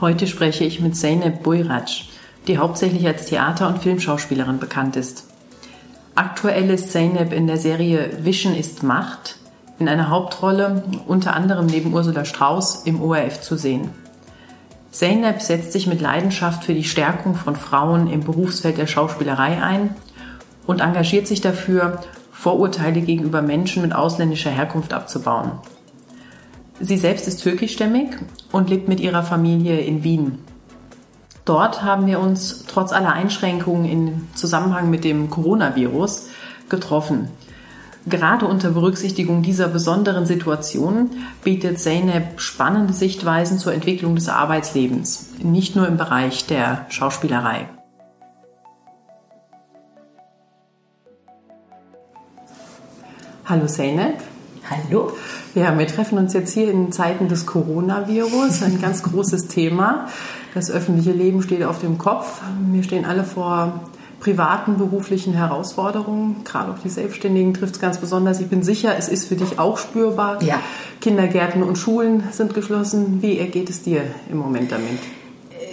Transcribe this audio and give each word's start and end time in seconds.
Heute 0.00 0.26
spreche 0.26 0.64
ich 0.64 0.80
mit 0.80 0.96
Zeynep 0.96 1.44
Buyrac, 1.44 1.88
die 2.48 2.58
hauptsächlich 2.58 3.06
als 3.06 3.26
Theater- 3.26 3.68
und 3.68 3.78
Filmschauspielerin 3.78 4.58
bekannt 4.58 4.96
ist. 4.96 5.28
Aktuell 6.16 6.68
ist 6.70 6.90
Zeynep 6.90 7.32
in 7.32 7.46
der 7.46 7.58
Serie 7.58 8.10
Vision 8.24 8.54
ist 8.54 8.82
Macht 8.82 9.36
in 9.78 9.88
einer 9.88 10.10
Hauptrolle 10.10 10.82
unter 11.06 11.34
anderem 11.34 11.66
neben 11.66 11.92
Ursula 11.92 12.24
Strauß 12.24 12.82
im 12.84 13.02
ORF 13.02 13.40
zu 13.40 13.56
sehen. 13.56 13.90
Zeynep 14.90 15.42
setzt 15.42 15.72
sich 15.72 15.86
mit 15.86 16.00
Leidenschaft 16.00 16.64
für 16.64 16.74
die 16.74 16.84
Stärkung 16.84 17.34
von 17.34 17.56
Frauen 17.56 18.08
im 18.08 18.20
Berufsfeld 18.20 18.78
der 18.78 18.86
Schauspielerei 18.86 19.62
ein 19.62 19.96
und 20.66 20.80
engagiert 20.80 21.26
sich 21.26 21.40
dafür, 21.40 22.00
Vorurteile 22.32 23.00
gegenüber 23.00 23.42
Menschen 23.42 23.82
mit 23.82 23.94
ausländischer 23.94 24.50
Herkunft 24.50 24.92
abzubauen. 24.92 25.52
Sie 26.80 26.96
selbst 26.96 27.28
ist 27.28 27.42
türkischstämmig 27.42 28.08
und 28.50 28.68
lebt 28.68 28.88
mit 28.88 29.00
ihrer 29.00 29.22
Familie 29.22 29.80
in 29.80 30.02
Wien. 30.02 30.38
Dort 31.44 31.82
haben 31.82 32.06
wir 32.06 32.20
uns 32.20 32.64
trotz 32.66 32.92
aller 32.92 33.12
Einschränkungen 33.12 33.84
im 33.84 34.28
Zusammenhang 34.34 34.90
mit 34.90 35.04
dem 35.04 35.30
Coronavirus 35.30 36.28
getroffen. 36.68 37.28
Gerade 38.06 38.46
unter 38.46 38.70
Berücksichtigung 38.70 39.42
dieser 39.42 39.68
besonderen 39.68 40.26
Situation 40.26 41.10
bietet 41.42 41.78
Zeynep 41.78 42.40
spannende 42.40 42.92
Sichtweisen 42.92 43.58
zur 43.58 43.72
Entwicklung 43.72 44.14
des 44.14 44.28
Arbeitslebens, 44.28 45.30
nicht 45.42 45.76
nur 45.76 45.86
im 45.86 45.96
Bereich 45.96 46.46
der 46.46 46.86
Schauspielerei. 46.90 47.68
Hallo 53.46 53.66
Zeynep. 53.66 54.33
Hallo. 54.70 55.12
Ja, 55.54 55.78
wir 55.78 55.86
treffen 55.86 56.16
uns 56.16 56.32
jetzt 56.32 56.54
hier 56.54 56.70
in 56.70 56.90
Zeiten 56.90 57.28
des 57.28 57.44
Coronavirus, 57.44 58.62
ein 58.62 58.80
ganz 58.80 59.02
großes 59.02 59.48
Thema. 59.48 60.08
Das 60.54 60.70
öffentliche 60.70 61.12
Leben 61.12 61.42
steht 61.42 61.62
auf 61.64 61.80
dem 61.80 61.98
Kopf. 61.98 62.40
Wir 62.72 62.82
stehen 62.82 63.04
alle 63.04 63.24
vor 63.24 63.80
privaten, 64.20 64.78
beruflichen 64.78 65.34
Herausforderungen. 65.34 66.44
Gerade 66.44 66.72
auch 66.72 66.78
die 66.78 66.88
Selbstständigen 66.88 67.52
trifft 67.52 67.74
es 67.74 67.80
ganz 67.80 67.98
besonders. 67.98 68.40
Ich 68.40 68.46
bin 68.46 68.62
sicher, 68.62 68.94
es 68.96 69.08
ist 69.08 69.26
für 69.28 69.36
dich 69.36 69.58
auch 69.58 69.76
spürbar. 69.76 70.42
Ja. 70.42 70.60
Kindergärten 71.02 71.62
und 71.62 71.76
Schulen 71.76 72.22
sind 72.30 72.54
geschlossen. 72.54 73.20
Wie 73.20 73.38
ergeht 73.38 73.68
es 73.68 73.82
dir 73.82 74.02
im 74.30 74.38
Moment 74.38 74.72
damit? 74.72 74.98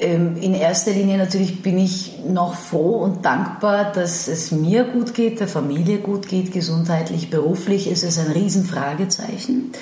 Ähm, 0.01 0.35
in 0.37 0.55
erster 0.55 0.91
Linie 0.91 1.19
natürlich 1.19 1.61
bin 1.61 1.77
ich 1.77 2.13
noch 2.27 2.55
froh 2.55 2.95
und 3.03 3.23
dankbar, 3.23 3.91
dass 3.91 4.27
es 4.27 4.51
mir 4.51 4.83
gut 4.83 5.13
geht, 5.13 5.39
der 5.39 5.47
Familie 5.47 5.99
gut 5.99 6.27
geht, 6.27 6.51
gesundheitlich, 6.51 7.29
beruflich 7.29 7.87
ist 7.87 8.03
es 8.03 8.17
ein 8.17 8.31
Riesenfragezeichen. 8.31 9.73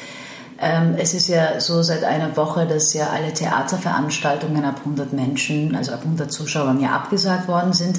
Ähm, 0.61 0.95
es 0.98 1.14
ist 1.14 1.30
ja 1.30 1.61
so 1.61 1.81
seit 1.84 2.03
einer 2.03 2.36
Woche, 2.36 2.67
dass 2.67 2.94
ja 2.94 3.11
alle 3.11 3.34
Theaterveranstaltungen 3.34 4.66
ab 4.66 4.80
100 4.80 5.14
Menschen, 5.14 5.73
also 5.73 5.94
ab 5.94 6.02
100 6.04 6.30
Zuschauern 6.30 6.82
ja 6.82 6.89
abgesagt 6.89 7.48
worden 7.48 7.71
sind. 7.71 7.98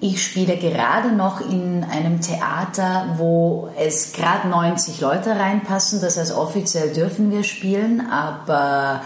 Ich 0.00 0.22
spiele 0.22 0.58
gerade 0.58 1.12
noch 1.12 1.40
in 1.40 1.82
einem 1.82 2.20
Theater, 2.20 3.14
wo 3.16 3.70
es 3.78 4.12
gerade 4.12 4.48
90 4.48 5.00
Leute 5.00 5.30
reinpassen. 5.30 6.02
Das 6.02 6.18
heißt, 6.18 6.36
offiziell 6.36 6.92
dürfen 6.92 7.30
wir 7.30 7.42
spielen, 7.42 8.06
aber 8.10 9.00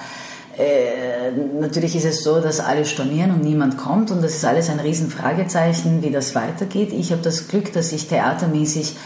äh, 0.59 1.31
natürlich 1.61 1.97
ist 1.97 2.05
es 2.05 2.23
so, 2.23 2.41
dass 2.41 2.61
alle 2.61 2.85
stornieren 2.85 3.31
und 3.31 3.43
niemand 3.43 3.79
kommt 3.79 4.11
und 4.11 4.23
das 4.23 4.35
ist 4.35 4.45
alles 4.45 4.69
ein 4.69 4.81
Riesenfragezeichen, 4.81 6.03
wie 6.03 6.11
das 6.11 6.35
weitergeht. 6.35 6.93
Ich 6.93 7.13
habe 7.13 7.23
das 7.23 7.49
Glück, 7.49 7.73
dass 7.73 7.93
ich 7.93 8.09
theatermäßig 8.09 8.97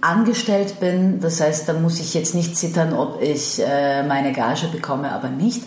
angestellt 0.00 0.78
bin. 0.78 1.20
Das 1.20 1.40
heißt, 1.40 1.68
da 1.68 1.72
muss 1.72 2.00
ich 2.00 2.14
jetzt 2.14 2.34
nicht 2.34 2.56
zittern, 2.56 2.92
ob 2.92 3.20
ich 3.20 3.60
äh, 3.60 4.02
meine 4.04 4.32
Gage 4.32 4.68
bekomme, 4.68 5.12
aber 5.12 5.28
nicht. 5.28 5.62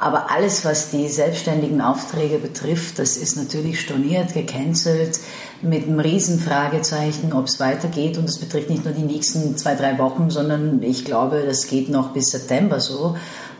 Aber 0.00 0.30
alles, 0.30 0.64
was 0.64 0.90
die 0.90 1.08
selbstständigen 1.08 1.80
Aufträge 1.80 2.38
betrifft, 2.38 3.00
das 3.00 3.16
ist 3.16 3.36
natürlich 3.36 3.80
storniert, 3.80 4.32
gecancelt, 4.32 5.18
mit 5.60 5.88
einem 5.88 5.98
Riesenfragezeichen, 5.98 7.32
ob 7.32 7.46
es 7.46 7.58
weitergeht. 7.58 8.16
Und 8.16 8.28
das 8.28 8.38
betrifft 8.38 8.70
nicht 8.70 8.84
nur 8.84 8.94
die 8.94 9.02
nächsten 9.02 9.56
zwei, 9.56 9.74
drei 9.74 9.98
Wochen, 9.98 10.30
sondern 10.30 10.82
ich 10.82 11.04
glaube, 11.04 11.42
das 11.44 11.66
geht 11.66 11.88
noch 11.88 12.12
bis 12.12 12.30
September 12.30 12.78
so 12.78 13.16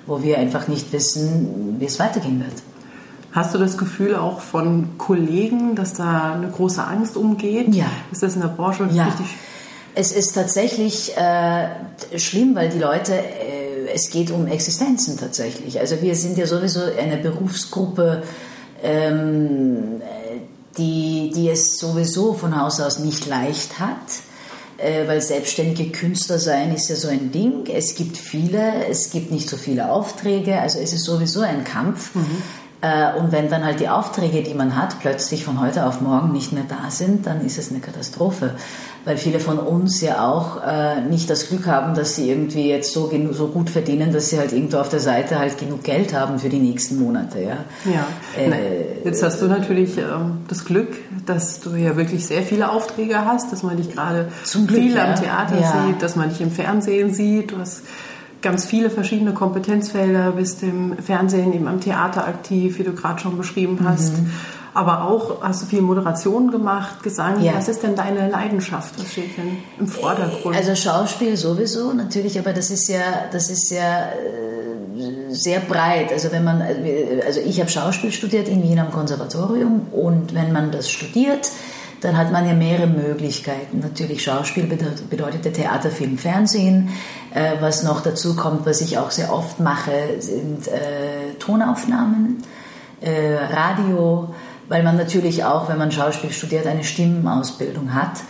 wo 0.09 0.23
wir 0.23 0.39
einfach 0.39 0.67
nicht 0.67 0.93
wissen, 0.93 1.77
wie 1.79 1.85
es 1.85 2.01
weitergehen 2.01 2.41
wird. 2.41 2.55
Hast 3.33 3.55
du 3.55 3.59
das 3.59 3.77
Gefühl 3.77 4.17
auch 4.17 4.41
von 4.41 4.97
Kollegen, 4.99 5.77
dass 5.77 5.95
da 5.95 6.33
eine 6.33 6.49
große 6.49 6.83
Angst 6.83 7.17
umgeht? 7.17 7.75
Ja. 7.75 7.91
Ist 8.11 8.23
das 8.23 8.35
in 8.35 8.41
der 8.41 8.49
Branche 8.49 8.89
ja. 8.91 9.05
richtig? 9.05 9.27
Es 9.95 10.13
ist 10.13 10.33
tatsächlich 10.33 11.17
äh, 11.17 11.69
schlimm, 12.19 12.55
weil 12.55 12.71
die 12.71 12.79
Leute, 12.79 13.15
äh, 13.15 13.89
es 13.95 14.11
geht 14.11 14.31
um 14.31 14.47
Existenzen 14.47 15.19
tatsächlich. 15.19 15.79
Also 15.79 16.01
wir 16.01 16.15
sind 16.15 16.39
ja 16.39 16.47
sowieso 16.47 16.81
eine 16.99 17.19
Berufsgruppe, 17.19 18.23
ähm, 18.83 20.01
die, 20.79 21.31
die 21.35 21.51
es 21.51 21.77
sowieso 21.79 22.33
von 22.33 22.59
Haus 22.59 22.81
aus 22.81 22.99
nicht 22.99 23.27
leicht 23.27 23.79
hat 23.79 23.99
weil 24.79 25.21
selbstständige 25.21 25.91
Künstler 25.91 26.39
sein 26.39 26.73
ist 26.75 26.89
ja 26.89 26.97
so 26.97 27.09
ein 27.09 27.33
Ding. 27.33 27.67
Es 27.67 27.95
gibt 27.95 28.17
viele, 28.17 28.87
es 28.87 29.11
gibt 29.11 29.31
nicht 29.33 29.49
so 29.49 29.57
viele 29.57 29.91
Aufträge, 29.91 30.61
also 30.61 30.79
es 30.79 30.93
ist 30.93 31.05
sowieso 31.05 31.41
ein 31.41 31.65
Kampf. 31.65 32.15
Mhm. 32.15 32.43
Äh, 32.81 33.19
und 33.19 33.33
wenn 33.33 33.49
dann 33.51 33.65
halt 33.65 33.81
die 33.81 33.89
Aufträge, 33.89 34.43
die 34.43 34.55
man 34.55 34.77
hat, 34.77 35.01
plötzlich 35.01 35.45
von 35.45 35.61
heute 35.61 35.87
auf 35.87 36.01
morgen 36.01 36.33
nicht 36.33 36.53
mehr 36.53 36.65
da 36.69 36.91
sind, 36.91 37.27
dann 37.27 37.45
ist 37.45 37.59
es 37.59 37.71
eine 37.71 37.81
Katastrophe. 37.81 38.55
Weil 39.09 39.17
viele 39.17 39.41
von 39.41 39.59
uns 39.59 40.03
ja 40.03 40.29
auch 40.29 40.63
äh, 40.63 41.01
nicht 41.01 41.31
das 41.31 41.49
Glück 41.49 41.67
haben, 41.67 41.95
dass 41.95 42.15
sie 42.15 42.29
irgendwie 42.29 42.69
jetzt 42.69 42.93
so, 42.93 43.11
so 43.31 43.47
gut 43.47 43.71
verdienen, 43.71 44.13
dass 44.13 44.29
sie 44.29 44.39
halt 44.39 44.53
irgendwo 44.53 44.77
auf 44.77 44.91
der 44.91 45.01
Seite 45.01 45.39
halt 45.39 45.57
genug 45.57 45.83
Geld 45.83 46.13
haben 46.13 46.39
für 46.39 46.51
die 46.51 46.59
nächsten 46.59 46.99
Monate. 46.99 47.41
Ja, 47.41 47.57
ja. 47.91 48.07
Äh, 48.37 49.07
jetzt 49.07 49.23
hast 49.23 49.41
du 49.41 49.47
natürlich 49.47 49.97
ähm, 49.97 50.41
das 50.49 50.67
Glück, 50.67 50.99
dass 51.25 51.61
du 51.61 51.75
ja 51.75 51.97
wirklich 51.97 52.27
sehr 52.27 52.43
viele 52.43 52.71
Aufträge 52.71 53.25
hast, 53.25 53.51
dass 53.51 53.63
man 53.63 53.79
dich 53.79 53.91
gerade 53.91 54.29
viel 54.45 54.95
ja. 54.95 55.07
am 55.07 55.15
Theater 55.19 55.59
ja. 55.59 55.87
sieht, 55.87 56.03
dass 56.03 56.15
man 56.15 56.29
dich 56.29 56.43
im 56.43 56.51
Fernsehen 56.51 57.15
sieht. 57.15 57.53
Du 57.53 57.57
hast 57.57 57.85
ganz 58.43 58.67
viele 58.67 58.91
verschiedene 58.91 59.33
Kompetenzfelder, 59.33 60.33
bist 60.33 60.63
im 60.63 60.99
Fernsehen, 60.99 61.55
eben 61.55 61.67
am 61.67 61.81
Theater 61.81 62.29
aktiv, 62.29 62.79
wie 62.79 62.83
du 62.83 62.93
gerade 62.93 63.21
schon 63.21 63.39
beschrieben 63.39 63.79
hast. 63.85 64.19
Mhm. 64.19 64.31
Aber 64.79 65.03
auch 65.03 65.43
hast 65.43 65.63
du 65.63 65.67
viel 65.67 65.83
Moderation 65.83 66.53
gemacht, 66.53 67.03
Gesang. 67.03 67.43
Ja. 67.43 67.57
Was 67.57 67.67
ist 67.67 67.83
denn 67.83 67.97
deine 67.97 68.31
Leidenschaft? 68.31 68.97
Was 68.97 69.11
steht 69.11 69.37
denn 69.37 69.57
im 69.77 69.89
Vordergrund? 69.89 70.55
Also 70.55 70.77
Schauspiel 70.77 71.37
sowieso 71.37 71.93
natürlich, 71.93 72.39
aber 72.39 72.53
das 72.53 72.71
ist 72.71 72.87
ja, 72.87 73.01
das 73.33 73.51
ist 73.51 73.73
ja 73.73 74.03
äh, 74.03 75.35
sehr 75.35 75.59
breit. 75.59 76.13
Also 76.13 76.31
wenn 76.31 76.45
man, 76.45 76.63
also 77.27 77.41
ich 77.41 77.59
habe 77.59 77.69
Schauspiel 77.69 78.13
studiert 78.13 78.47
in 78.47 78.63
Wien 78.63 78.79
am 78.79 78.93
Konservatorium 78.93 79.89
und 79.91 80.33
wenn 80.33 80.53
man 80.53 80.71
das 80.71 80.89
studiert, 80.89 81.51
dann 82.01 82.17
hat 82.17 82.31
man 82.31 82.47
ja 82.47 82.55
mehrere 82.55 82.87
Möglichkeiten. 82.87 83.81
Natürlich 83.81 84.23
Schauspiel 84.23 84.69
bedeutet 85.11 85.55
Theater, 85.55 85.91
Film, 85.91 86.19
Fernsehen. 86.19 86.91
Äh, 87.35 87.55
was 87.59 87.83
noch 87.83 88.01
dazu 88.01 88.37
kommt, 88.37 88.65
was 88.65 88.81
ich 88.81 88.97
auch 88.97 89.11
sehr 89.11 89.33
oft 89.33 89.59
mache, 89.59 90.21
sind 90.21 90.69
äh, 90.69 91.35
Tonaufnahmen, 91.41 92.45
äh, 93.01 93.35
Radio, 93.53 94.33
weil 94.69 94.83
man 94.83 94.97
natürlich 94.97 95.45
auch, 95.45 95.69
wenn 95.69 95.79
man 95.79 95.93
Schauspiel 95.93 96.31
studiert, 96.31 96.67
eine 96.67 96.85
Stimmenausbildung 96.85 97.95
hat. 97.95 98.23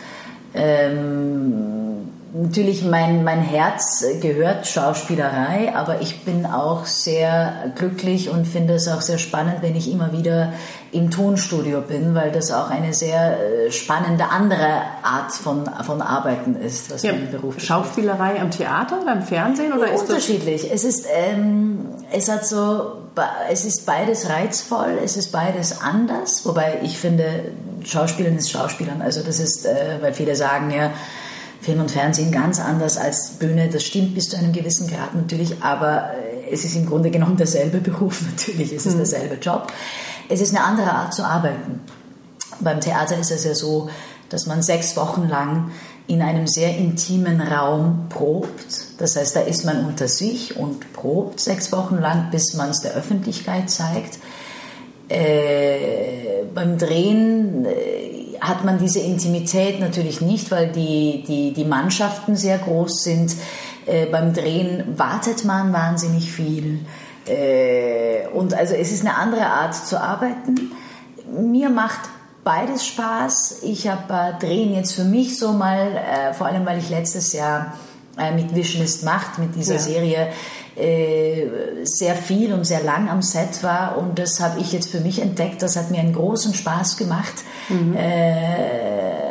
Ähm, 0.55 1.88
natürlich 2.33 2.85
mein, 2.85 3.25
mein 3.25 3.41
Herz 3.41 4.05
gehört 4.21 4.67
Schauspielerei, 4.67 5.75
aber 5.75 6.01
ich 6.01 6.25
bin 6.25 6.47
auch 6.47 6.85
sehr 6.85 7.73
glücklich 7.75 8.31
und 8.31 8.47
finde 8.47 8.75
es 8.75 8.89
auch 8.89 9.01
sehr 9.01 9.19
spannend, 9.19 9.57
wenn 9.63 9.77
ich 9.77 9.91
immer 9.91 10.13
wieder 10.13 10.53
im 10.93 11.11
Tonstudio 11.11 11.81
bin, 11.81 12.15
weil 12.15 12.31
das 12.31 12.51
auch 12.51 12.71
eine 12.71 12.95
sehr 12.95 13.39
äh, 13.39 13.73
spannende 13.73 14.29
andere 14.31 14.83
Art 15.03 15.33
von, 15.33 15.69
von 15.85 16.01
Arbeiten 16.03 16.57
ist, 16.57 16.91
was 16.93 17.03
ja, 17.03 17.13
mein 17.13 17.31
Beruf 17.31 17.55
betrifft. 17.55 17.67
Schauspielerei 17.67 18.41
am 18.41 18.51
Theater 18.51 19.03
oder 19.03 19.13
im 19.13 19.23
Fernsehen 19.23 19.73
oder 19.73 19.93
ist 19.93 20.03
unterschiedlich. 20.03 20.71
Es 20.73 20.85
ist 20.85 21.07
ähm, 21.13 21.81
es 22.11 22.31
hat 22.31 22.47
so 22.47 22.93
es 23.51 23.65
ist 23.65 23.85
beides 23.85 24.31
reizvoll, 24.31 24.99
es 25.05 25.17
ist 25.17 25.33
beides 25.33 25.81
anders, 25.81 26.47
wobei 26.47 26.79
ich 26.83 26.99
finde 26.99 27.47
Schauspielen 27.85 28.37
ist 28.37 28.51
Schauspielern, 28.51 29.03
also 29.03 29.23
das 29.23 29.41
ist 29.41 29.67
äh, 29.67 29.99
weil 30.01 30.15
viele 30.15 30.37
sagen 30.37 30.71
ja 30.71 30.91
Film 31.61 31.81
und 31.81 31.91
Fernsehen 31.91 32.31
ganz 32.31 32.61
anders 32.61 32.97
als 32.97 33.33
Bühne. 33.39 33.69
Das 33.69 33.85
stimmt 33.85 34.15
bis 34.15 34.29
zu 34.29 34.37
einem 34.37 34.53
gewissen 34.53 34.89
Grad 34.89 35.15
natürlich, 35.15 35.63
aber 35.63 36.13
es 36.51 36.65
ist 36.65 36.77
im 36.77 36.87
Grunde 36.87 37.11
genommen 37.11 37.37
derselbe 37.37 37.79
Beruf, 37.81 38.23
natürlich, 38.23 38.73
es 38.73 38.87
ist 38.87 38.95
mhm. 38.95 38.99
derselbe 38.99 39.35
Job. 39.37 39.73
Es 40.29 40.41
ist 40.41 40.55
eine 40.55 40.65
andere 40.65 40.93
Art 40.93 41.15
zu 41.15 41.25
arbeiten. 41.25 41.81
Beim 42.61 42.81
Theater 42.81 43.19
ist 43.19 43.31
es 43.31 43.45
ja 43.45 43.55
so, 43.55 43.89
dass 44.29 44.47
man 44.47 44.63
sechs 44.63 44.97
Wochen 44.97 45.27
lang 45.29 45.71
in 46.07 46.23
einem 46.23 46.47
sehr 46.47 46.77
intimen 46.77 47.41
Raum 47.41 48.07
probt. 48.09 48.49
Das 48.99 49.17
heißt, 49.17 49.37
da 49.37 49.41
ist 49.41 49.65
man 49.65 49.87
unter 49.87 50.09
sich 50.09 50.57
und 50.57 50.93
probt 50.93 51.39
sechs 51.39 51.71
Wochen 51.73 51.97
lang, 51.99 52.31
bis 52.31 52.55
man 52.55 52.71
es 52.71 52.81
der 52.81 52.95
Öffentlichkeit 52.95 53.71
zeigt. 53.71 54.19
Äh, 55.09 56.45
beim 56.55 56.77
Drehen 56.77 57.65
äh, 57.65 58.18
hat 58.41 58.65
man 58.65 58.79
diese 58.79 59.01
Intimität 59.01 59.81
natürlich 59.81 60.21
nicht, 60.21 60.51
weil 60.51 60.73
die, 60.73 61.25
die, 61.27 61.53
die 61.53 61.65
Mannschaften 61.65 62.37
sehr 62.37 62.59
groß 62.59 63.03
sind. 63.03 63.35
Äh, 63.87 64.07
beim 64.07 64.33
Drehen 64.35 64.99
wartet 64.99 65.45
man 65.45 65.73
wahnsinnig 65.73 66.31
viel. 66.33 66.81
Äh, 67.27 68.27
und 68.33 68.55
also 68.55 68.75
es 68.75 68.93
ist 68.93 69.05
eine 69.05 69.17
andere 69.17 69.47
Art 69.47 69.75
zu 69.75 70.01
arbeiten. 70.01 70.73
Mir 71.31 71.71
macht 71.71 72.01
beides 72.45 72.87
Spaß. 72.87 73.59
Ich 73.63 73.89
habe 73.89 74.13
äh, 74.13 74.39
Drehen 74.41 74.75
jetzt 74.75 74.95
für 74.95 75.05
mich 75.05 75.39
so 75.39 75.53
mal, 75.53 75.97
äh, 75.97 76.33
vor 76.33 76.47
allem 76.47 76.65
weil 76.65 76.79
ich 76.79 76.89
letztes 76.89 77.33
Jahr 77.33 77.75
äh, 78.19 78.33
mit 78.33 78.55
Vision 78.55 78.83
ist 78.83 79.05
Macht, 79.05 79.39
mit 79.39 79.55
dieser 79.55 79.75
ja. 79.75 79.81
Serie, 79.81 80.29
sehr 81.85 82.15
viel 82.15 82.53
und 82.53 82.65
sehr 82.65 82.83
lang 82.83 83.09
am 83.09 83.23
Set 83.23 83.63
war. 83.63 83.99
Und 83.99 84.19
das 84.19 84.41
habe 84.41 84.61
ich 84.61 84.73
jetzt 84.73 84.91
für 84.91 85.01
mich 85.01 85.21
entdeckt. 85.21 85.63
Das 85.63 85.77
hat 85.77 85.91
mir 85.91 86.01
einen 86.01 86.13
großen 86.13 86.55
Spaß 86.55 86.97
gemacht. 86.97 87.35
Mhm. 87.69 87.97
Äh, 87.97 89.29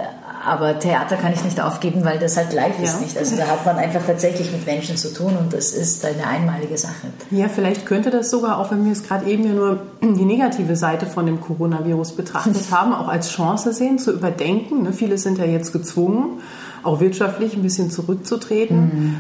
aber 0.47 0.79
Theater 0.79 1.17
kann 1.17 1.33
ich 1.33 1.43
nicht 1.43 1.59
aufgeben, 1.59 2.05
weil 2.05 2.19
das 2.19 2.37
halt 2.37 2.53
live 2.53 2.77
ja. 2.79 2.85
ist 2.85 3.01
nicht. 3.01 3.17
Also 3.17 3.35
da 3.35 3.47
hat 3.47 3.65
man 3.65 3.75
einfach 3.75 4.05
tatsächlich 4.05 4.49
mit 4.53 4.65
Menschen 4.65 4.95
zu 4.95 5.13
tun 5.13 5.35
und 5.37 5.51
das 5.51 5.71
ist 5.71 6.05
eine 6.05 6.25
einmalige 6.25 6.77
Sache. 6.77 7.07
Ja, 7.31 7.49
vielleicht 7.49 7.85
könnte 7.85 8.11
das 8.11 8.29
sogar, 8.29 8.57
auch 8.57 8.71
wenn 8.71 8.85
wir 8.85 8.93
es 8.93 9.03
gerade 9.03 9.29
eben 9.29 9.43
ja 9.45 9.51
nur 9.51 9.81
die 10.01 10.23
negative 10.23 10.77
Seite 10.77 11.05
von 11.05 11.25
dem 11.25 11.41
Coronavirus 11.41 12.13
betrachtet 12.13 12.63
haben, 12.71 12.93
auch 12.93 13.09
als 13.09 13.29
Chance 13.29 13.73
sehen, 13.73 13.99
zu 13.99 14.13
überdenken. 14.13 14.83
Ne, 14.83 14.93
viele 14.93 15.17
sind 15.17 15.37
ja 15.37 15.45
jetzt 15.45 15.73
gezwungen, 15.73 16.39
auch 16.81 17.01
wirtschaftlich 17.01 17.53
ein 17.53 17.61
bisschen 17.61 17.91
zurückzutreten. 17.91 18.79
Mhm. 18.79 19.15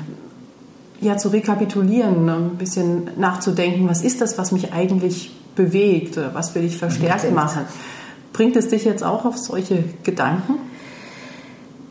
Ja, 0.99 1.17
zu 1.17 1.29
rekapitulieren, 1.29 2.25
ne, 2.25 2.35
ein 2.35 2.57
bisschen 2.57 3.11
nachzudenken, 3.17 3.87
was 3.87 4.01
ist 4.01 4.19
das, 4.19 4.37
was 4.37 4.51
mich 4.51 4.73
eigentlich 4.73 5.31
bewegt, 5.55 6.19
was 6.33 6.55
will 6.55 6.63
ich 6.63 6.77
verstärkt 6.77 7.31
machen. 7.33 7.65
Bringt 8.33 8.55
es 8.55 8.69
dich 8.69 8.85
jetzt 8.85 9.03
auch 9.03 9.25
auf 9.25 9.37
solche 9.37 9.83
Gedanken? 10.03 10.55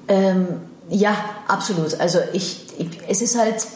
Ähm, 0.08 0.46
ja, 0.88 1.16
absolut. 1.48 1.98
Also 2.00 2.18
ich, 2.32 2.66
ich, 2.78 2.88
es 3.08 3.22
ist 3.22 3.38
halt, 3.38 3.66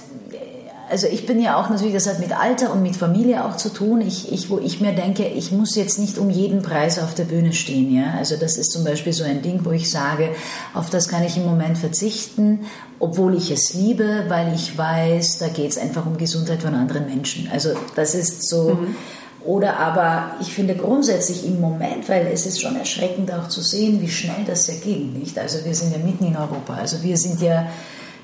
also 0.90 1.06
ich 1.06 1.26
bin 1.26 1.40
ja 1.40 1.56
auch 1.60 1.70
natürlich, 1.70 1.94
das 1.94 2.08
hat 2.08 2.18
mit 2.18 2.36
Alter 2.36 2.72
und 2.72 2.82
mit 2.82 2.96
Familie 2.96 3.44
auch 3.44 3.56
zu 3.56 3.68
tun. 3.70 4.00
Ich, 4.00 4.32
ich, 4.32 4.50
wo 4.50 4.58
ich 4.58 4.80
mir 4.80 4.92
denke, 4.92 5.26
ich 5.26 5.52
muss 5.52 5.76
jetzt 5.76 5.98
nicht 5.98 6.18
um 6.18 6.30
jeden 6.30 6.62
Preis 6.62 6.98
auf 6.98 7.14
der 7.14 7.24
Bühne 7.24 7.52
stehen. 7.52 7.94
Ja? 7.94 8.14
Also 8.18 8.36
das 8.36 8.56
ist 8.56 8.72
zum 8.72 8.84
Beispiel 8.84 9.12
so 9.12 9.24
ein 9.24 9.42
Ding, 9.42 9.60
wo 9.64 9.70
ich 9.70 9.90
sage, 9.90 10.30
auf 10.74 10.90
das 10.90 11.08
kann 11.08 11.24
ich 11.24 11.36
im 11.36 11.46
Moment 11.46 11.78
verzichten, 11.78 12.60
obwohl 12.98 13.34
ich 13.36 13.50
es 13.50 13.74
liebe, 13.74 14.24
weil 14.28 14.54
ich 14.54 14.76
weiß, 14.76 15.38
da 15.38 15.48
geht 15.48 15.70
es 15.70 15.78
einfach 15.78 16.06
um 16.06 16.18
Gesundheit 16.18 16.62
von 16.62 16.74
anderen 16.74 17.06
Menschen. 17.06 17.48
Also 17.52 17.70
das 17.94 18.14
ist 18.14 18.48
so. 18.48 18.74
Mhm 18.74 18.96
oder 19.44 19.78
aber 19.78 20.32
ich 20.40 20.52
finde 20.52 20.76
grundsätzlich 20.76 21.46
im 21.46 21.60
Moment, 21.60 22.08
weil 22.08 22.26
es 22.26 22.44
ist 22.44 22.60
schon 22.60 22.76
erschreckend 22.76 23.32
auch 23.32 23.48
zu 23.48 23.62
sehen, 23.62 24.00
wie 24.02 24.08
schnell 24.08 24.44
das 24.46 24.66
ja 24.66 24.74
ging, 24.74 25.14
nicht? 25.14 25.38
Also 25.38 25.64
wir 25.64 25.74
sind 25.74 25.92
ja 25.92 25.98
mitten 25.98 26.26
in 26.26 26.36
Europa. 26.36 26.74
Also 26.74 27.02
wir 27.02 27.16
sind 27.16 27.40
ja, 27.40 27.66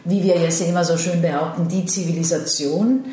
wie 0.06 0.22
wir 0.22 0.38
jetzt 0.38 0.60
immer 0.62 0.84
so 0.84 0.96
schön 0.96 1.22
behaupten, 1.22 1.68
die 1.68 1.84
Zivilisation. 1.84 3.04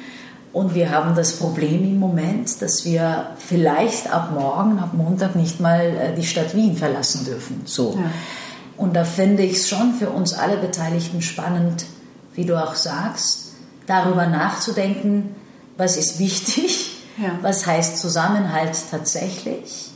Und 0.52 0.76
wir 0.76 0.92
haben 0.92 1.16
das 1.16 1.34
Problem 1.34 1.84
im 1.84 2.00
Moment, 2.00 2.62
dass 2.62 2.86
wir 2.86 3.28
vielleicht 3.38 4.14
ab 4.14 4.32
morgen, 4.34 4.78
ab 4.80 4.94
Montag 4.94 5.36
nicht 5.36 5.60
mal 5.60 5.82
äh, 5.82 6.16
die 6.16 6.26
Stadt 6.26 6.56
Wien 6.56 6.78
verlassen 6.78 7.26
dürfen. 7.26 7.64
So. 7.66 7.98
Ja. 7.98 8.12
Und 8.78 8.96
da 8.96 9.04
finde 9.04 9.44
ich 9.44 9.58
es 9.58 9.70
schon 9.70 9.94
für 9.94 10.10
uns 10.10 10.34
alle 10.34 10.58
Beteiligten 10.58 11.22
spannend, 11.22 11.86
wie 12.36 12.46
du 12.46 12.62
auch 12.62 12.76
sagst, 12.76 13.54
darüber 13.88 14.28
nachzudenken, 14.28 15.36
was 15.78 15.98
ist 15.98 16.20
wichtig 16.20 16.94
ja. 17.18 17.38
Was 17.42 17.66
heißt 17.66 17.98
Zusammenhalt 17.98 18.76
tatsächlich? 18.90 19.92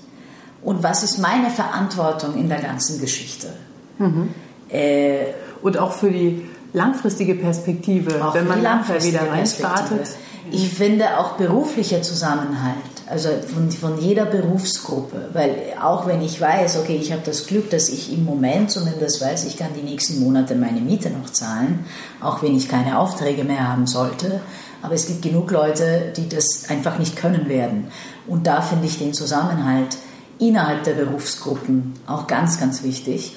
Und 0.61 0.83
was 0.83 1.03
ist 1.03 1.17
meine 1.17 1.49
Verantwortung 1.49 2.35
in 2.35 2.49
der 2.49 2.61
ganzen 2.61 2.99
Geschichte? 2.99 3.53
Mhm. 3.97 4.33
Äh, 4.69 5.27
und 5.61 5.77
auch 5.77 5.93
für 5.93 6.11
die 6.11 6.49
langfristige 6.73 7.35
Perspektive, 7.35 8.13
wenn 8.33 8.47
man 8.47 8.61
nachher 8.61 9.03
wieder 9.03 9.29
reinstartet. 9.29 10.07
Ich 10.49 10.69
finde 10.69 11.19
auch 11.19 11.33
beruflicher 11.33 12.01
Zusammenhalt, 12.01 12.77
also 13.07 13.29
von, 13.53 13.69
von 13.69 13.99
jeder 13.99 14.25
Berufsgruppe, 14.25 15.29
weil 15.33 15.55
auch 15.81 16.07
wenn 16.07 16.21
ich 16.21 16.39
weiß, 16.39 16.79
okay, 16.79 16.97
ich 17.01 17.11
habe 17.11 17.21
das 17.25 17.47
Glück, 17.47 17.69
dass 17.69 17.89
ich 17.89 18.13
im 18.13 18.23
Moment 18.23 18.71
zumindest 18.71 19.21
weiß, 19.21 19.43
ich 19.45 19.57
kann 19.57 19.69
die 19.75 19.83
nächsten 19.83 20.21
Monate 20.21 20.55
meine 20.55 20.79
Miete 20.79 21.09
noch 21.09 21.29
zahlen, 21.31 21.85
auch 22.21 22.43
wenn 22.43 22.55
ich 22.55 22.69
keine 22.69 22.97
Aufträge 22.97 23.43
mehr 23.43 23.67
haben 23.67 23.87
sollte, 23.87 24.39
aber 24.81 24.93
es 24.93 25.07
gibt 25.07 25.21
genug 25.21 25.51
Leute, 25.51 26.13
die 26.15 26.29
das 26.29 26.69
einfach 26.69 26.97
nicht 26.97 27.17
können 27.17 27.49
werden. 27.49 27.87
Und 28.25 28.47
da 28.47 28.61
finde 28.61 28.85
ich 28.85 28.97
den 28.97 29.13
Zusammenhalt 29.13 29.97
innerhalb 30.39 30.83
der 30.83 30.93
Berufsgruppen 30.93 31.93
auch 32.05 32.27
ganz, 32.27 32.59
ganz 32.59 32.83
wichtig. 32.83 33.35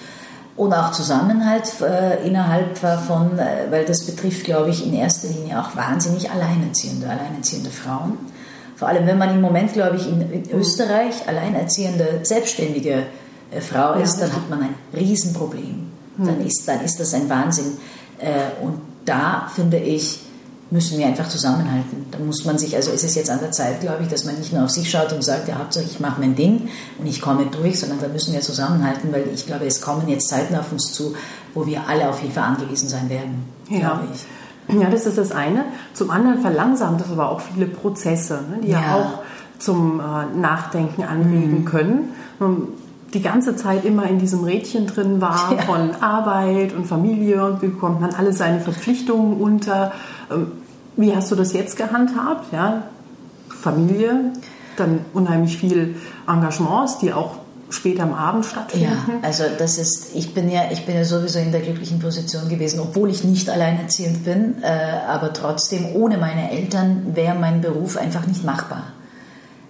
Und 0.60 0.74
auch 0.74 0.92
Zusammenhalt 0.92 1.72
äh, 1.80 2.22
innerhalb 2.26 2.76
von, 2.76 3.38
äh, 3.38 3.70
weil 3.70 3.86
das 3.86 4.04
betrifft, 4.04 4.44
glaube 4.44 4.68
ich, 4.68 4.86
in 4.86 4.92
erster 4.92 5.28
Linie 5.28 5.58
auch 5.58 5.74
wahnsinnig 5.74 6.30
Alleinerziehende, 6.30 7.08
alleinerziehende 7.08 7.70
Frauen. 7.70 8.18
Vor 8.76 8.86
allem, 8.86 9.06
wenn 9.06 9.16
man 9.16 9.30
im 9.30 9.40
Moment, 9.40 9.72
glaube 9.72 9.96
ich, 9.96 10.06
in, 10.06 10.20
in 10.30 10.50
Österreich 10.50 11.26
alleinerziehende, 11.26 12.20
selbstständige 12.24 13.06
äh, 13.50 13.62
Frau 13.62 13.94
ist, 13.94 14.18
dann 14.18 14.36
hat 14.36 14.50
man 14.50 14.60
ein 14.60 14.74
Riesenproblem. 14.94 15.90
Dann 16.18 16.40
hm. 16.40 16.46
ist, 16.46 16.68
dann 16.68 16.84
ist 16.84 17.00
das 17.00 17.14
ein 17.14 17.30
Wahnsinn. 17.30 17.78
Äh, 18.18 18.62
und 18.62 18.82
da 19.06 19.50
finde 19.54 19.78
ich, 19.78 20.20
müssen 20.70 20.98
wir 20.98 21.06
einfach 21.06 21.28
zusammenhalten. 21.28 22.06
Da 22.10 22.18
muss 22.18 22.44
man 22.44 22.58
sich, 22.58 22.76
also 22.76 22.92
ist 22.92 23.04
es 23.04 23.14
jetzt 23.14 23.30
an 23.30 23.40
der 23.40 23.50
Zeit, 23.50 23.80
glaube 23.80 24.04
ich, 24.04 24.08
dass 24.08 24.24
man 24.24 24.36
nicht 24.36 24.52
nur 24.52 24.64
auf 24.64 24.70
sich 24.70 24.88
schaut 24.88 25.12
und 25.12 25.22
sagt, 25.22 25.48
ja, 25.48 25.58
Hauptsache 25.58 25.84
ich 25.84 25.98
mache 25.98 26.20
mein 26.20 26.36
Ding 26.36 26.68
und 26.98 27.06
ich 27.06 27.20
komme 27.20 27.46
durch, 27.46 27.80
sondern 27.80 27.98
da 28.00 28.08
müssen 28.08 28.32
wir 28.32 28.40
zusammenhalten, 28.40 29.12
weil 29.12 29.28
ich 29.34 29.46
glaube, 29.46 29.66
es 29.66 29.80
kommen 29.80 30.08
jetzt 30.08 30.28
Zeiten 30.28 30.54
auf 30.54 30.70
uns 30.70 30.92
zu, 30.92 31.14
wo 31.54 31.66
wir 31.66 31.88
alle 31.88 32.08
auf 32.08 32.20
Hilfe 32.20 32.40
angewiesen 32.40 32.88
sein 32.88 33.08
werden, 33.10 33.44
ja. 33.68 33.78
glaube 33.80 34.02
ich. 34.14 34.80
Ja, 34.80 34.88
das 34.88 35.04
ist 35.04 35.18
das 35.18 35.32
eine. 35.32 35.64
Zum 35.94 36.12
anderen 36.12 36.40
verlangsamt 36.40 37.00
das 37.00 37.10
aber 37.10 37.30
auch 37.30 37.40
viele 37.40 37.66
Prozesse, 37.66 38.34
ne, 38.34 38.58
die 38.62 38.68
ja. 38.68 38.80
ja, 38.80 38.94
auch 38.94 39.22
zum 39.58 39.98
äh, 39.98 40.38
Nachdenken 40.38 41.02
anregen 41.02 41.62
mhm. 41.62 41.64
können 41.64 42.14
die 43.14 43.22
ganze 43.22 43.56
Zeit 43.56 43.84
immer 43.84 44.04
in 44.04 44.18
diesem 44.18 44.44
Rädchen 44.44 44.86
drin 44.86 45.20
war 45.20 45.52
ja. 45.56 45.62
von 45.62 45.90
Arbeit 46.00 46.72
und 46.74 46.86
Familie 46.86 47.44
und 47.44 47.62
wie 47.62 47.68
bekommt 47.68 48.00
man 48.00 48.14
alle 48.14 48.32
seine 48.32 48.60
Verpflichtungen 48.60 49.40
unter. 49.40 49.92
Wie 50.96 51.14
hast 51.14 51.30
du 51.30 51.36
das 51.36 51.52
jetzt 51.52 51.76
gehandhabt? 51.76 52.52
Ja, 52.52 52.84
Familie, 53.48 54.32
dann 54.76 55.04
unheimlich 55.12 55.56
viel 55.56 55.96
Engagements, 56.26 56.98
die 56.98 57.12
auch 57.12 57.36
später 57.70 58.02
am 58.02 58.14
Abend 58.14 58.44
stattfinden. 58.44 58.88
Ja, 59.08 59.14
also 59.22 59.44
das 59.58 59.78
ist, 59.78 60.14
ich 60.14 60.34
bin 60.34 60.50
ja, 60.50 60.70
ich 60.70 60.84
bin 60.86 60.96
ja 60.96 61.04
sowieso 61.04 61.38
in 61.38 61.52
der 61.52 61.60
glücklichen 61.60 62.00
Position 62.00 62.48
gewesen, 62.48 62.80
obwohl 62.80 63.10
ich 63.10 63.24
nicht 63.24 63.48
alleinerziehend 63.48 64.24
bin, 64.24 64.62
äh, 64.62 64.66
aber 65.06 65.32
trotzdem 65.32 65.94
ohne 65.94 66.18
meine 66.18 66.50
Eltern 66.50 67.14
wäre 67.14 67.36
mein 67.36 67.60
Beruf 67.60 67.96
einfach 67.96 68.26
nicht 68.26 68.44
machbar. 68.44 68.92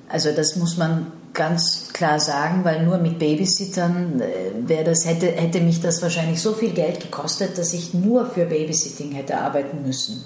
Also 0.08 0.32
das 0.32 0.56
muss 0.56 0.76
man 0.76 1.06
ganz 1.32 1.92
klar 1.92 2.18
sagen, 2.18 2.64
weil 2.64 2.84
nur 2.84 2.98
mit 2.98 3.18
Babysittern 3.18 4.20
äh, 4.20 4.68
wäre 4.68 4.84
das 4.84 5.06
hätte 5.06 5.26
hätte 5.26 5.60
mich 5.60 5.80
das 5.80 6.02
wahrscheinlich 6.02 6.40
so 6.40 6.52
viel 6.52 6.70
Geld 6.70 7.00
gekostet, 7.00 7.58
dass 7.58 7.72
ich 7.72 7.94
nur 7.94 8.26
für 8.26 8.46
Babysitting 8.46 9.12
hätte 9.12 9.38
arbeiten 9.38 9.82
müssen. 9.86 10.24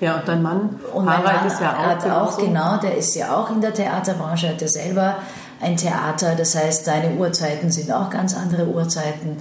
Ja, 0.00 0.16
und 0.16 0.26
dein 0.26 0.42
Mann, 0.42 0.80
und 0.94 1.04
mein 1.04 1.22
Mann 1.22 1.46
ist 1.46 1.60
ja 1.60 1.76
auch, 1.76 1.86
hat 1.86 2.10
auch 2.10 2.38
genau, 2.38 2.78
der 2.78 2.96
ist 2.96 3.14
ja 3.14 3.36
auch 3.36 3.50
in 3.50 3.60
der 3.60 3.74
Theaterbranche, 3.74 4.48
hat 4.48 4.62
ja 4.62 4.68
selber 4.68 5.16
ein 5.60 5.76
Theater, 5.76 6.34
das 6.34 6.56
heißt, 6.56 6.86
seine 6.86 7.16
Uhrzeiten 7.16 7.70
sind 7.70 7.92
auch 7.92 8.08
ganz 8.08 8.34
andere 8.34 8.66
Uhrzeiten. 8.66 9.36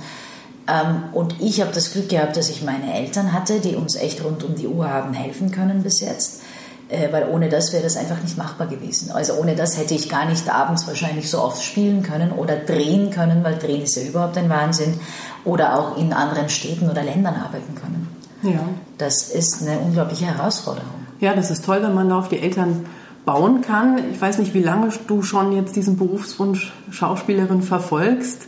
Ähm, 0.67 1.03
und 1.13 1.39
ich 1.39 1.61
habe 1.61 1.71
das 1.73 1.93
Glück 1.93 2.09
gehabt, 2.09 2.35
dass 2.35 2.49
ich 2.49 2.61
meine 2.61 2.93
Eltern 2.93 3.31
hatte, 3.31 3.61
die 3.61 3.75
uns 3.75 3.95
echt 3.95 4.23
rund 4.23 4.43
um 4.43 4.55
die 4.55 4.67
Uhr 4.67 4.89
haben 4.89 5.13
helfen 5.13 5.51
können 5.51 5.81
bis 5.81 6.01
jetzt. 6.01 6.41
Äh, 6.89 7.11
weil 7.11 7.29
ohne 7.29 7.49
das 7.49 7.71
wäre 7.71 7.83
das 7.83 7.95
einfach 7.97 8.21
nicht 8.21 8.35
machbar 8.37 8.65
gewesen. 8.65 9.11
Also 9.11 9.35
ohne 9.35 9.55
das 9.55 9.77
hätte 9.77 9.93
ich 9.93 10.09
gar 10.09 10.25
nicht 10.25 10.49
abends 10.49 10.87
wahrscheinlich 10.87 11.29
so 11.29 11.39
oft 11.39 11.63
spielen 11.63 12.01
können 12.01 12.31
oder 12.31 12.55
drehen 12.55 13.11
können, 13.11 13.43
weil 13.43 13.57
drehen 13.57 13.83
ist 13.83 13.95
ja 13.95 14.01
überhaupt 14.01 14.37
ein 14.37 14.49
Wahnsinn, 14.49 14.99
oder 15.45 15.77
auch 15.77 15.97
in 15.97 16.13
anderen 16.13 16.49
Städten 16.49 16.89
oder 16.89 17.03
Ländern 17.03 17.35
arbeiten 17.35 17.75
können. 17.75 18.07
Ja. 18.41 18.59
Das 18.97 19.29
ist 19.29 19.61
eine 19.61 19.79
unglaubliche 19.79 20.25
Herausforderung. 20.25 20.89
Ja, 21.19 21.33
das 21.33 21.51
ist 21.51 21.65
toll, 21.65 21.81
wenn 21.81 21.93
man 21.93 22.11
auf 22.11 22.29
die 22.29 22.39
Eltern 22.39 22.85
bauen 23.25 23.61
kann. 23.61 23.99
Ich 24.11 24.21
weiß 24.21 24.39
nicht, 24.39 24.53
wie 24.53 24.63
lange 24.63 24.89
du 25.07 25.21
schon 25.21 25.51
jetzt 25.51 25.75
diesen 25.75 25.97
Berufswunsch 25.97 26.71
Schauspielerin 26.89 27.61
verfolgst. 27.61 28.47